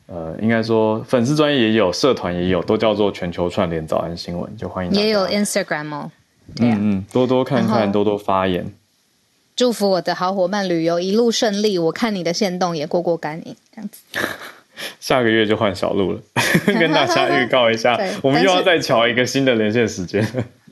[0.07, 4.93] 呃，应该说粉丝专业也有，社团也有，都叫做全球串联早安新闻，就欢迎。
[4.93, 6.11] 也有 Instagram 哦，
[6.61, 8.73] 嗯嗯，多多看看，多多发言。
[9.57, 14.01] 祝福我的好伙伴旅游一路顺利，我看你的线动也过过干瘾，这样子。
[15.01, 16.21] 下个月就换小路了，
[16.79, 20.23] 跟大家预告一下， 我们又要再乔一个新的连线时间。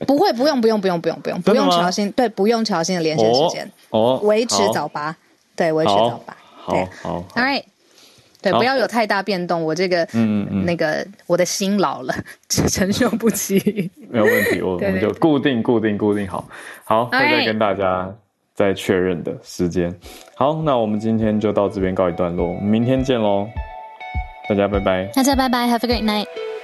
[0.05, 3.69] 不会，不用，不用，不用，不用，不用，不用乔新，对，不用乔新的连线时间。
[3.89, 5.17] 哦，维持早八，
[5.55, 7.63] 对，维持早八，好好，All right。
[8.51, 9.63] 对，不要有太大变动。
[9.63, 12.13] 我这个，嗯嗯，那个，我的心老了，
[12.49, 13.89] 承受不起。
[14.09, 16.47] 没有问题，我我们就固定固定固定好，
[16.83, 18.13] 好，会再跟大家
[18.53, 19.93] 再确认的时间。
[20.35, 23.47] 好，那我们今天就到这边告一段落，明天见喽，
[24.47, 26.54] 大家拜拜，大家拜拜，Have a great night。